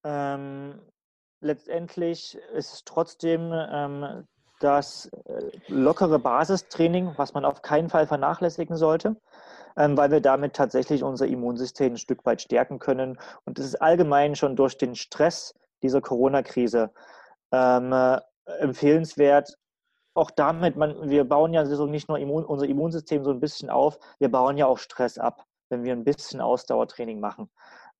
Ähm, 0.04 0.80
letztendlich 1.40 2.36
ist 2.54 2.72
es 2.72 2.84
trotzdem 2.84 3.52
ähm, 3.52 4.26
das 4.60 5.06
äh, 5.06 5.50
lockere 5.68 6.18
Basistraining, 6.18 7.12
was 7.16 7.34
man 7.34 7.44
auf 7.44 7.62
keinen 7.62 7.88
Fall 7.88 8.06
vernachlässigen 8.06 8.76
sollte, 8.76 9.16
ähm, 9.76 9.96
weil 9.96 10.10
wir 10.10 10.20
damit 10.20 10.54
tatsächlich 10.54 11.02
unser 11.02 11.26
Immunsystem 11.26 11.94
ein 11.94 11.98
Stück 11.98 12.24
weit 12.24 12.42
stärken 12.42 12.78
können. 12.78 13.18
Und 13.44 13.58
es 13.58 13.66
ist 13.66 13.82
allgemein 13.82 14.36
schon 14.36 14.56
durch 14.56 14.78
den 14.78 14.94
Stress 14.94 15.54
dieser 15.82 16.00
Corona-Krise 16.00 16.90
ähm, 17.52 17.92
äh, 17.92 18.20
empfehlenswert, 18.58 19.56
auch 20.14 20.30
damit, 20.30 20.76
man, 20.76 21.10
wir 21.10 21.24
bauen 21.24 21.52
ja 21.52 21.66
so 21.66 21.86
nicht 21.86 22.08
nur 22.08 22.18
Immun, 22.18 22.44
unser 22.44 22.66
Immunsystem 22.66 23.24
so 23.24 23.30
ein 23.30 23.40
bisschen 23.40 23.68
auf, 23.68 23.98
wir 24.18 24.30
bauen 24.30 24.56
ja 24.56 24.66
auch 24.66 24.78
Stress 24.78 25.18
ab, 25.18 25.44
wenn 25.68 25.82
wir 25.82 25.92
ein 25.92 26.04
bisschen 26.04 26.40
Ausdauertraining 26.40 27.20
machen. 27.20 27.50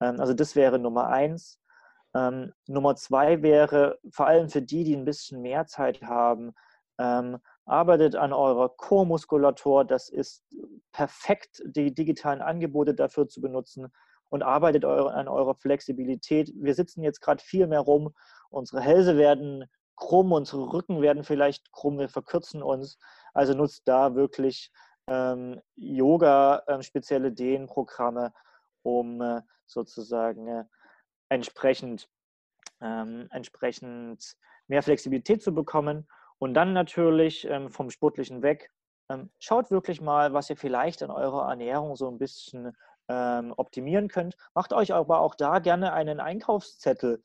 Ähm, 0.00 0.20
also 0.20 0.32
das 0.32 0.54
wäre 0.56 0.78
Nummer 0.78 1.08
eins. 1.08 1.60
Ähm, 2.14 2.52
Nummer 2.66 2.94
zwei 2.96 3.42
wäre 3.42 3.98
vor 4.10 4.28
allem 4.28 4.48
für 4.48 4.62
die, 4.62 4.84
die 4.84 4.96
ein 4.96 5.04
bisschen 5.04 5.42
mehr 5.42 5.66
Zeit 5.66 6.02
haben, 6.02 6.54
ähm, 6.98 7.38
arbeitet 7.64 8.14
an 8.14 8.32
eurer 8.32 8.68
Chormuskulatur. 8.68 9.84
Das 9.84 10.08
ist 10.08 10.44
perfekt, 10.92 11.62
die 11.66 11.92
digitalen 11.92 12.42
Angebote 12.42 12.94
dafür 12.94 13.26
zu 13.26 13.40
benutzen 13.40 13.92
und 14.28 14.42
arbeitet 14.42 14.84
an 14.84 15.28
eurer 15.28 15.54
Flexibilität. 15.54 16.52
Wir 16.54 16.74
sitzen 16.74 17.02
jetzt 17.02 17.20
gerade 17.20 17.42
viel 17.42 17.66
mehr 17.66 17.80
rum. 17.80 18.14
Unsere 18.50 18.80
Hälse 18.80 19.16
werden 19.16 19.64
krumm, 20.04 20.32
unsere 20.32 20.70
Rücken 20.70 21.00
werden 21.00 21.24
vielleicht 21.24 21.72
krumm, 21.72 21.98
wir 21.98 22.10
verkürzen 22.10 22.62
uns. 22.62 22.98
Also 23.32 23.54
nutzt 23.54 23.88
da 23.88 24.14
wirklich 24.14 24.70
ähm, 25.08 25.62
Yoga, 25.76 26.62
ähm, 26.68 26.82
spezielle 26.82 27.32
Dehnprogramme, 27.32 28.34
um 28.82 29.22
äh, 29.22 29.40
sozusagen 29.66 30.46
äh, 30.46 30.64
entsprechend, 31.30 32.06
ähm, 32.82 33.28
entsprechend 33.30 34.36
mehr 34.68 34.82
Flexibilität 34.82 35.42
zu 35.42 35.54
bekommen. 35.54 36.06
Und 36.38 36.52
dann 36.52 36.74
natürlich 36.74 37.46
ähm, 37.48 37.70
vom 37.70 37.88
Sportlichen 37.88 38.42
weg, 38.42 38.70
ähm, 39.08 39.30
schaut 39.38 39.70
wirklich 39.70 40.02
mal, 40.02 40.34
was 40.34 40.50
ihr 40.50 40.58
vielleicht 40.58 41.02
an 41.02 41.10
eurer 41.10 41.48
Ernährung 41.48 41.96
so 41.96 42.10
ein 42.10 42.18
bisschen 42.18 42.76
ähm, 43.08 43.54
optimieren 43.56 44.08
könnt. 44.08 44.36
Macht 44.52 44.74
euch 44.74 44.92
aber 44.92 45.20
auch 45.20 45.34
da 45.34 45.60
gerne 45.60 45.94
einen 45.94 46.20
Einkaufszettel 46.20 47.22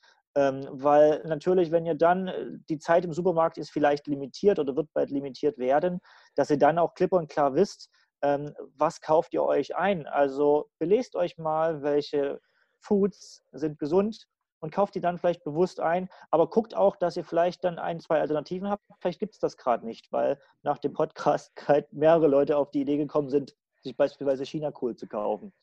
weil 0.72 1.24
natürlich, 1.26 1.72
wenn 1.72 1.86
ihr 1.86 1.96
dann, 1.96 2.28
äh, 2.28 2.46
die 2.70 2.78
Zeit 2.80 3.06
im 3.06 3.14
Supermarkt 3.14 3.58
ist 3.58 3.72
vielleicht 3.72 4.08
limitiert 4.08 4.60
oder 4.60 4.76
wird 4.76 4.90
bald 4.94 5.10
limitiert 5.10 5.58
werden, 5.58 6.00
dass 6.36 6.50
ihr 6.50 6.60
dann 6.60 6.78
auch 6.78 6.94
klipp 6.94 7.14
und 7.14 7.30
klar 7.30 7.56
wisst, 7.56 7.90
ähm, 8.22 8.54
was 8.76 9.02
kauft 9.02 9.34
ihr 9.34 9.44
euch 9.44 9.76
ein. 9.76 10.08
Also 10.08 10.70
belest 10.78 11.16
euch 11.16 11.38
mal, 11.38 11.82
welche 11.82 12.40
Foods 12.80 13.44
sind 13.52 13.80
gesund 13.80 14.28
und 14.62 14.74
kauft 14.74 14.96
die 14.96 15.02
dann 15.02 15.18
vielleicht 15.18 15.44
bewusst 15.44 15.80
ein. 15.80 16.10
Aber 16.32 16.50
guckt 16.50 16.76
auch, 16.76 16.96
dass 16.96 17.18
ihr 17.18 17.24
vielleicht 17.24 17.64
dann 17.64 17.80
ein, 17.80 18.00
zwei 18.00 18.20
Alternativen 18.20 18.70
habt. 18.70 18.84
Vielleicht 19.00 19.20
gibt 19.20 19.34
es 19.34 19.40
das 19.40 19.58
gerade 19.58 19.86
nicht, 19.86 20.12
weil 20.12 20.40
nach 20.64 20.78
dem 20.78 20.94
Podcast 20.94 21.52
mehrere 21.92 22.28
Leute 22.28 22.58
auf 22.58 22.72
die 22.72 22.82
Idee 22.82 22.98
gekommen 22.98 23.30
sind, 23.30 23.56
sich 23.82 23.96
beispielsweise 23.96 24.46
China-Kohl 24.46 24.96
zu 24.96 25.08
kaufen. 25.08 25.54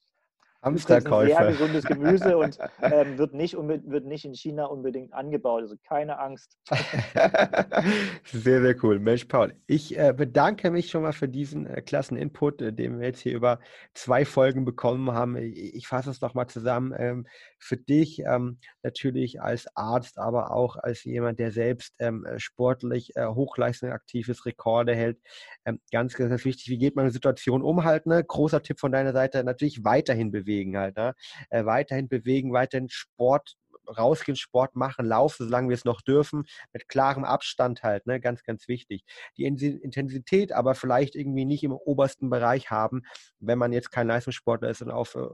Hamsterkäufer. 0.66 1.36
Sehr 1.36 1.46
gesundes 1.52 1.84
Gemüse 1.84 2.36
und 2.36 2.58
ähm, 2.82 3.18
wird, 3.18 3.34
nicht, 3.34 3.56
wird 3.56 4.04
nicht 4.04 4.24
in 4.24 4.34
China 4.34 4.66
unbedingt 4.66 5.12
angebaut. 5.12 5.62
Also 5.62 5.76
keine 5.88 6.18
Angst. 6.18 6.58
sehr, 8.24 8.60
sehr 8.60 8.84
cool. 8.84 8.98
Mensch, 8.98 9.26
Paul, 9.26 9.54
ich 9.66 9.96
äh, 9.96 10.12
bedanke 10.12 10.70
mich 10.70 10.90
schon 10.90 11.02
mal 11.02 11.12
für 11.12 11.28
diesen 11.28 11.66
äh, 11.66 11.80
klassen 11.82 12.16
Input, 12.16 12.60
äh, 12.60 12.72
den 12.72 12.98
wir 12.98 13.06
jetzt 13.06 13.20
hier 13.20 13.34
über 13.34 13.60
zwei 13.94 14.24
Folgen 14.24 14.64
bekommen 14.64 15.12
haben. 15.12 15.36
Ich, 15.36 15.74
ich 15.74 15.86
fasse 15.86 16.10
es 16.10 16.20
nochmal 16.20 16.48
zusammen. 16.48 16.92
Ähm, 16.98 17.26
für 17.66 17.76
dich 17.76 18.20
ähm, 18.20 18.58
natürlich 18.82 19.40
als 19.40 19.66
Arzt, 19.76 20.18
aber 20.18 20.52
auch 20.52 20.76
als 20.76 21.04
jemand, 21.04 21.38
der 21.38 21.50
selbst 21.50 21.94
ähm, 21.98 22.24
äh, 22.24 22.38
sportlich 22.38 23.14
äh, 23.16 23.26
hochleistungsaktives 23.26 24.46
Rekorde 24.46 24.94
hält. 24.94 25.18
Ähm, 25.64 25.80
ganz, 25.92 26.14
ganz 26.14 26.44
wichtig, 26.44 26.68
wie 26.68 26.78
geht 26.78 26.96
man 26.96 27.06
in 27.06 27.10
Situation 27.10 27.62
um 27.62 27.84
halt? 27.84 28.06
Ne? 28.06 28.22
Großer 28.24 28.62
Tipp 28.62 28.78
von 28.80 28.92
deiner 28.92 29.12
Seite, 29.12 29.42
natürlich 29.44 29.84
weiterhin 29.84 30.30
bewegen 30.30 30.76
halt. 30.76 30.96
Ne? 30.96 31.14
Äh, 31.50 31.64
weiterhin 31.64 32.08
bewegen, 32.08 32.52
weiterhin 32.52 32.88
Sport 32.88 33.56
rausgehen, 33.88 34.36
Sport 34.36 34.76
machen, 34.76 35.06
laufen, 35.06 35.44
solange 35.46 35.68
wir 35.68 35.74
es 35.74 35.84
noch 35.84 36.00
dürfen, 36.00 36.44
mit 36.72 36.88
klarem 36.88 37.24
Abstand 37.24 37.82
halt, 37.82 38.06
ne, 38.06 38.20
ganz, 38.20 38.42
ganz 38.44 38.68
wichtig. 38.68 39.04
Die 39.36 39.44
Intensität 39.44 40.52
aber 40.52 40.74
vielleicht 40.74 41.14
irgendwie 41.14 41.44
nicht 41.44 41.64
im 41.64 41.72
obersten 41.72 42.30
Bereich 42.30 42.70
haben, 42.70 43.02
wenn 43.38 43.58
man 43.58 43.72
jetzt 43.72 43.90
kein 43.90 44.06
Leistungssportler 44.06 44.70
ist 44.70 44.82
und 44.82 44.90
auf 44.90 45.14
äh, 45.14 45.26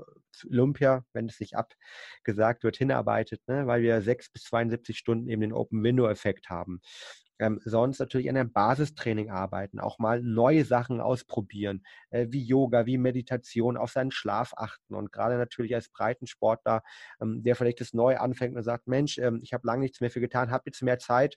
Olympia, 0.48 1.04
wenn 1.12 1.26
es 1.26 1.40
nicht 1.40 1.54
abgesagt 1.56 2.64
wird, 2.64 2.76
hinarbeitet, 2.76 3.40
ne, 3.46 3.66
weil 3.66 3.82
wir 3.82 4.02
sechs 4.02 4.30
bis 4.30 4.44
72 4.44 4.98
Stunden 4.98 5.28
eben 5.28 5.42
den 5.42 5.52
Open-Window-Effekt 5.52 6.48
haben. 6.50 6.80
Ähm, 7.42 7.60
sonst 7.64 7.98
natürlich 7.98 8.30
an 8.30 8.36
einem 8.36 8.52
Basistraining 8.52 9.30
arbeiten, 9.30 9.80
auch 9.80 9.98
mal 9.98 10.22
neue 10.22 10.64
Sachen 10.64 11.00
ausprobieren, 11.00 11.82
äh, 12.10 12.28
wie 12.30 12.44
Yoga, 12.44 12.86
wie 12.86 12.98
Meditation, 12.98 13.76
auf 13.76 13.90
seinen 13.90 14.12
Schlaf 14.12 14.54
achten 14.56 14.94
und 14.94 15.10
gerade 15.10 15.36
natürlich 15.36 15.74
als 15.74 15.88
Breitensportler, 15.88 16.82
ähm, 17.20 17.42
der 17.42 17.56
vielleicht 17.56 17.80
das 17.80 17.94
neu 17.94 18.16
anfängt 18.16 18.56
und 18.56 18.62
sagt, 18.62 18.86
Mensch, 18.86 19.18
ähm, 19.18 19.40
ich 19.42 19.52
habe 19.52 19.66
lange 19.66 19.82
nichts 19.82 20.00
mehr 20.00 20.10
für 20.10 20.20
getan, 20.20 20.52
habe 20.52 20.62
jetzt 20.66 20.82
mehr 20.82 21.00
Zeit, 21.00 21.36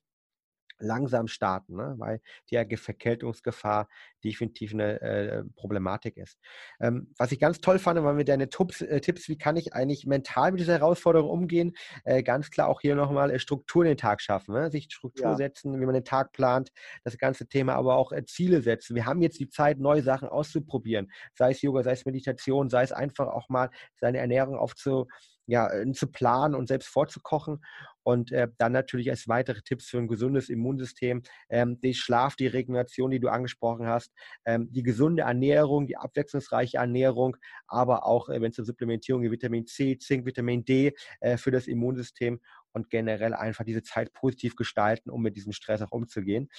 langsam 0.80 1.28
starten, 1.28 1.76
ne? 1.76 1.96
weil 1.98 2.22
die 2.50 2.78
Verkältungsgefahr 2.78 3.88
definitiv 4.24 4.74
eine 4.74 5.02
äh, 5.02 5.44
Problematik 5.56 6.18
ist. 6.18 6.40
Ähm, 6.80 7.14
was 7.18 7.32
ich 7.32 7.40
ganz 7.40 7.62
toll 7.62 7.80
fand, 7.80 8.02
waren 8.04 8.16
mir 8.16 8.26
deine 8.26 8.50
Tipps, 8.50 8.82
äh, 8.82 9.00
Tipps, 9.00 9.30
wie 9.30 9.38
kann 9.38 9.56
ich 9.56 9.74
eigentlich 9.74 10.06
mental 10.06 10.52
mit 10.52 10.60
dieser 10.60 10.74
Herausforderung 10.74 11.30
umgehen? 11.30 11.74
Äh, 12.04 12.24
ganz 12.24 12.50
klar 12.50 12.68
auch 12.68 12.82
hier 12.82 12.96
nochmal 12.96 13.32
äh, 13.32 13.40
Struktur 13.40 13.84
in 13.84 13.90
den 13.90 13.98
Tag 13.98 14.22
schaffen, 14.22 14.54
ne? 14.54 14.72
sich 14.72 14.86
Struktur 14.92 15.28
ja. 15.28 15.36
setzen, 15.36 15.80
wie 15.80 15.86
man 15.86 15.94
den 15.94 16.04
Tag 16.04 16.32
plant, 16.32 16.72
das 17.04 17.18
ganze 17.18 17.48
Thema, 17.48 17.76
aber 17.76 17.96
auch 17.96 18.12
äh, 18.12 18.26
Ziele 18.26 18.62
setzen. 18.62 18.96
Wir 18.96 19.06
haben 19.06 19.22
jetzt 19.22 19.40
die 19.40 19.50
Zeit, 19.50 19.80
neue 19.80 20.02
Sachen 20.02 20.28
auszuprobieren, 20.28 21.12
sei 21.34 21.52
es 21.52 21.62
Yoga, 21.62 21.84
sei 21.84 21.92
es 21.92 22.06
Meditation, 22.06 22.70
sei 22.70 22.84
es 22.84 22.92
einfach 22.92 23.28
auch 23.28 23.50
mal 23.50 23.70
seine 23.96 24.18
Ernährung 24.18 24.56
aufzu 24.56 25.08
ja, 25.48 25.72
äh, 25.72 25.92
zu 25.92 26.08
planen 26.08 26.56
und 26.56 26.68
selbst 26.68 26.88
vorzukochen. 26.88 27.64
Und 28.04 28.32
äh, 28.32 28.48
dann 28.60 28.72
natürlich 28.72 29.10
als 29.10 29.28
weitere 29.28 29.62
Tipps 29.62 29.88
für 29.88 29.98
ein 29.98 30.08
gesundes 30.08 30.50
Immunsystem, 30.50 31.24
ähm, 31.50 31.80
die 31.82 31.96
Schlaf, 31.96 32.36
die 32.36 32.46
Regeneration, 32.46 33.10
die 33.10 33.20
du 33.20 33.30
angesprochen 33.30 33.88
hast, 33.88 34.14
ähm, 34.46 34.72
die 34.72 34.84
gesunde 34.84 35.24
Ernährung, 35.24 35.88
die 35.88 35.98
abwechslungsreiche 35.98 36.78
Ernährung, 36.78 37.36
aber 37.68 38.06
auch, 38.06 38.30
äh, 38.30 38.40
wenn 38.42 38.50
es 38.50 38.58
zur 38.58 38.66
Supplementierung 38.66 39.24
wie 39.24 39.32
Vitamin 39.32 39.66
C, 39.66 39.98
Zink, 39.98 40.28
Vitamin 40.28 40.64
D 40.64 40.94
äh, 41.20 41.38
für 41.38 41.50
das 41.50 41.66
Immunsystem 41.66 42.40
und 42.76 42.90
generell 42.90 43.34
einfach 43.34 43.64
diese 43.64 43.82
Zeit 43.82 44.14
positiv 44.14 44.56
gestalten, 44.56 45.10
um 45.10 45.22
mit 45.22 45.36
diesem 45.36 45.54
Stress 45.54 45.82
auch 45.82 45.92
umzugehen. 45.92 46.50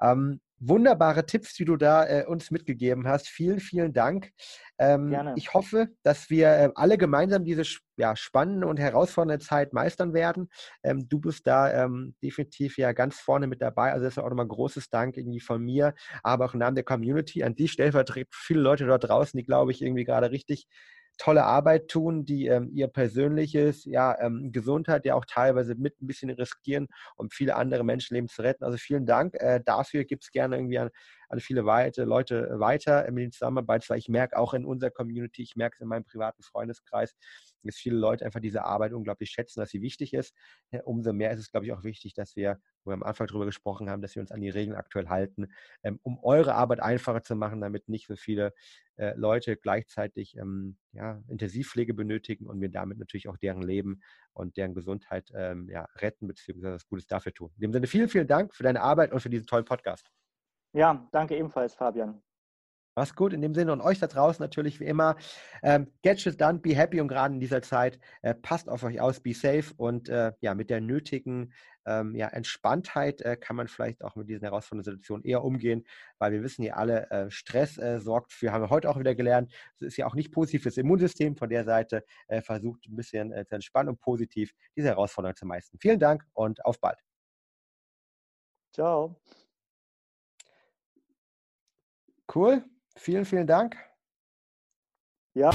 Ähm, 0.00 0.40
wunderbare 0.58 1.26
Tipps, 1.26 1.54
die 1.54 1.66
du 1.66 1.76
da 1.76 2.06
äh, 2.06 2.24
uns 2.26 2.50
mitgegeben 2.50 3.06
hast. 3.06 3.28
Vielen, 3.28 3.60
vielen 3.60 3.92
Dank. 3.92 4.30
Ähm, 4.78 5.10
Gerne. 5.10 5.34
Ich 5.36 5.52
hoffe, 5.52 5.88
dass 6.02 6.30
wir 6.30 6.48
äh, 6.48 6.70
alle 6.74 6.96
gemeinsam 6.96 7.44
diese 7.44 7.62
ja, 7.96 8.16
spannende 8.16 8.66
und 8.66 8.78
herausfordernde 8.78 9.44
Zeit 9.44 9.74
meistern 9.74 10.14
werden. 10.14 10.48
Ähm, 10.82 11.08
du 11.08 11.20
bist 11.20 11.46
da 11.46 11.84
ähm, 11.84 12.14
definitiv 12.22 12.78
ja 12.78 12.92
ganz 12.92 13.20
vorne 13.20 13.46
mit 13.46 13.60
dabei. 13.60 13.92
Also 13.92 14.04
das 14.04 14.14
ist 14.14 14.22
auch 14.22 14.28
nochmal 14.28 14.48
großes 14.48 14.88
Dank 14.88 15.16
irgendwie 15.16 15.40
von 15.40 15.62
mir, 15.62 15.94
aber 16.22 16.46
auch 16.46 16.54
im 16.54 16.60
Namen 16.60 16.74
der 16.74 16.84
Community 16.84 17.42
an 17.42 17.54
die 17.54 17.68
stellvertretend 17.68 18.34
viele 18.34 18.60
Leute 18.60 18.86
dort 18.86 19.04
draußen, 19.04 19.36
die, 19.36 19.44
glaube 19.44 19.72
ich, 19.72 19.82
irgendwie 19.82 20.04
gerade 20.04 20.30
richtig 20.30 20.68
tolle 21.18 21.44
Arbeit 21.44 21.88
tun, 21.88 22.24
die 22.24 22.46
ähm, 22.46 22.70
ihr 22.72 22.88
persönliches 22.88 23.84
ja, 23.84 24.18
ähm, 24.20 24.52
Gesundheit 24.52 25.04
ja 25.06 25.14
auch 25.14 25.24
teilweise 25.26 25.74
mit 25.74 26.00
ein 26.00 26.06
bisschen 26.06 26.30
riskieren, 26.30 26.88
um 27.16 27.30
viele 27.30 27.56
andere 27.56 27.84
Menschenleben 27.84 28.28
zu 28.28 28.42
retten. 28.42 28.64
Also 28.64 28.78
vielen 28.78 29.06
Dank. 29.06 29.34
Äh, 29.34 29.60
dafür 29.64 30.04
gibt 30.04 30.24
es 30.24 30.30
gerne 30.30 30.56
irgendwie 30.56 30.78
an, 30.78 30.90
an 31.28 31.40
viele 31.40 31.66
weitere 31.66 32.04
Leute 32.04 32.58
weiter 32.58 33.10
mit 33.10 33.24
den 33.24 33.32
Zusammenarbeit, 33.32 33.88
weil 33.90 33.98
ich 33.98 34.08
merke 34.08 34.36
auch 34.36 34.54
in 34.54 34.64
unserer 34.64 34.90
Community, 34.90 35.42
ich 35.42 35.56
merke 35.56 35.76
es 35.76 35.80
in 35.80 35.88
meinem 35.88 36.04
privaten 36.04 36.42
Freundeskreis, 36.42 37.14
dass 37.66 37.76
viele 37.76 37.96
Leute 37.96 38.24
einfach 38.24 38.40
diese 38.40 38.64
Arbeit 38.64 38.92
unglaublich 38.92 39.30
schätzen, 39.30 39.60
dass 39.60 39.70
sie 39.70 39.82
wichtig 39.82 40.14
ist. 40.14 40.34
Umso 40.84 41.12
mehr 41.12 41.32
ist 41.32 41.40
es, 41.40 41.50
glaube 41.50 41.66
ich, 41.66 41.72
auch 41.72 41.84
wichtig, 41.84 42.14
dass 42.14 42.36
wir, 42.36 42.60
wo 42.84 42.90
wir 42.90 42.94
am 42.94 43.02
Anfang 43.02 43.26
darüber 43.26 43.44
gesprochen 43.46 43.90
haben, 43.90 44.02
dass 44.02 44.14
wir 44.14 44.22
uns 44.22 44.30
an 44.30 44.40
die 44.40 44.50
Regeln 44.50 44.76
aktuell 44.76 45.08
halten, 45.08 45.48
ähm, 45.82 45.98
um 46.02 46.18
eure 46.22 46.54
Arbeit 46.54 46.80
einfacher 46.80 47.22
zu 47.22 47.34
machen, 47.34 47.60
damit 47.60 47.88
nicht 47.88 48.06
so 48.06 48.16
viele 48.16 48.52
äh, 48.96 49.14
Leute 49.16 49.56
gleichzeitig 49.56 50.36
ähm, 50.36 50.76
ja, 50.92 51.22
Intensivpflege 51.28 51.94
benötigen 51.94 52.46
und 52.46 52.60
wir 52.60 52.70
damit 52.70 52.98
natürlich 52.98 53.28
auch 53.28 53.36
deren 53.36 53.62
Leben 53.62 54.00
und 54.32 54.56
deren 54.56 54.74
Gesundheit 54.74 55.30
ähm, 55.34 55.68
ja, 55.68 55.86
retten 55.96 56.28
bzw. 56.28 56.62
was 56.62 56.86
Gutes 56.86 57.06
dafür 57.06 57.34
tun. 57.34 57.50
In 57.56 57.62
dem 57.62 57.72
Sinne 57.72 57.86
vielen, 57.86 58.08
vielen 58.08 58.28
Dank 58.28 58.54
für 58.54 58.62
deine 58.62 58.80
Arbeit 58.80 59.12
und 59.12 59.20
für 59.20 59.30
diesen 59.30 59.46
tollen 59.46 59.64
Podcast. 59.64 60.10
Ja, 60.76 61.08
danke 61.10 61.34
ebenfalls, 61.34 61.74
Fabian. 61.74 62.22
Mach's 62.94 63.14
gut 63.14 63.32
in 63.32 63.40
dem 63.40 63.54
Sinne 63.54 63.72
und 63.72 63.80
euch 63.80 63.98
da 63.98 64.08
draußen 64.08 64.42
natürlich 64.42 64.78
wie 64.78 64.84
immer. 64.84 65.16
Ähm, 65.62 65.90
get 66.02 66.20
shit 66.20 66.38
done, 66.38 66.58
be 66.58 66.76
happy 66.76 67.00
und 67.00 67.08
gerade 67.08 67.32
in 67.32 67.40
dieser 67.40 67.62
Zeit 67.62 67.98
äh, 68.20 68.34
passt 68.34 68.68
auf 68.68 68.82
euch 68.82 69.00
aus, 69.00 69.20
be 69.20 69.32
safe 69.32 69.72
und 69.78 70.10
äh, 70.10 70.32
ja, 70.40 70.54
mit 70.54 70.68
der 70.68 70.82
nötigen 70.82 71.54
ähm, 71.86 72.14
ja, 72.14 72.28
Entspanntheit 72.28 73.22
äh, 73.22 73.36
kann 73.38 73.56
man 73.56 73.68
vielleicht 73.68 74.04
auch 74.04 74.16
mit 74.16 74.28
diesen 74.28 74.42
herausfordernden 74.42 74.92
Situationen 74.92 75.24
eher 75.24 75.44
umgehen, 75.44 75.86
weil 76.18 76.32
wir 76.32 76.42
wissen 76.42 76.62
ja 76.62 76.74
alle, 76.74 77.10
äh, 77.10 77.30
Stress 77.30 77.78
äh, 77.78 77.98
sorgt 77.98 78.32
für, 78.32 78.52
haben 78.52 78.62
wir 78.62 78.70
heute 78.70 78.90
auch 78.90 78.98
wieder 78.98 79.14
gelernt, 79.14 79.50
es 79.76 79.82
ist 79.82 79.96
ja 79.96 80.06
auch 80.06 80.14
nicht 80.14 80.30
positiv 80.30 80.64
fürs 80.64 80.76
Immunsystem. 80.76 81.36
Von 81.36 81.48
der 81.48 81.64
Seite 81.64 82.04
äh, 82.28 82.42
versucht 82.42 82.86
ein 82.86 82.96
bisschen 82.96 83.30
zu 83.46 83.54
entspannen 83.54 83.88
und 83.88 84.00
positiv 84.00 84.52
diese 84.76 84.88
Herausforderung 84.88 85.36
zu 85.36 85.46
meistern. 85.46 85.78
Vielen 85.80 86.00
Dank 86.00 86.22
und 86.34 86.62
auf 86.66 86.78
bald. 86.80 86.98
Ciao. 88.74 89.16
Cool. 92.36 92.62
Vielen, 92.96 93.24
vielen 93.24 93.46
Dank. 93.46 93.78
Ja. 95.32 95.50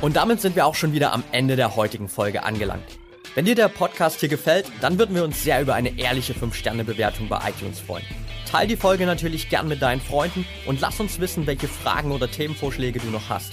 Und 0.00 0.16
damit 0.16 0.40
sind 0.40 0.56
wir 0.56 0.66
auch 0.66 0.74
schon 0.74 0.92
wieder 0.92 1.12
am 1.12 1.22
Ende 1.30 1.54
der 1.54 1.76
heutigen 1.76 2.08
Folge 2.08 2.42
angelangt. 2.42 2.98
Wenn 3.36 3.44
dir 3.44 3.54
der 3.54 3.68
Podcast 3.68 4.18
hier 4.18 4.28
gefällt, 4.28 4.72
dann 4.80 4.98
würden 4.98 5.14
wir 5.14 5.22
uns 5.22 5.44
sehr 5.44 5.62
über 5.62 5.74
eine 5.74 5.96
ehrliche 5.96 6.32
5-Sterne-Bewertung 6.32 7.28
bei 7.28 7.48
iTunes 7.48 7.78
freuen. 7.78 8.04
Teil 8.50 8.66
die 8.66 8.76
Folge 8.76 9.06
natürlich 9.06 9.50
gern 9.50 9.68
mit 9.68 9.80
deinen 9.80 10.00
Freunden 10.00 10.44
und 10.66 10.80
lass 10.80 10.98
uns 10.98 11.20
wissen, 11.20 11.46
welche 11.46 11.68
Fragen 11.68 12.10
oder 12.10 12.28
Themenvorschläge 12.28 12.98
du 12.98 13.10
noch 13.10 13.28
hast. 13.28 13.52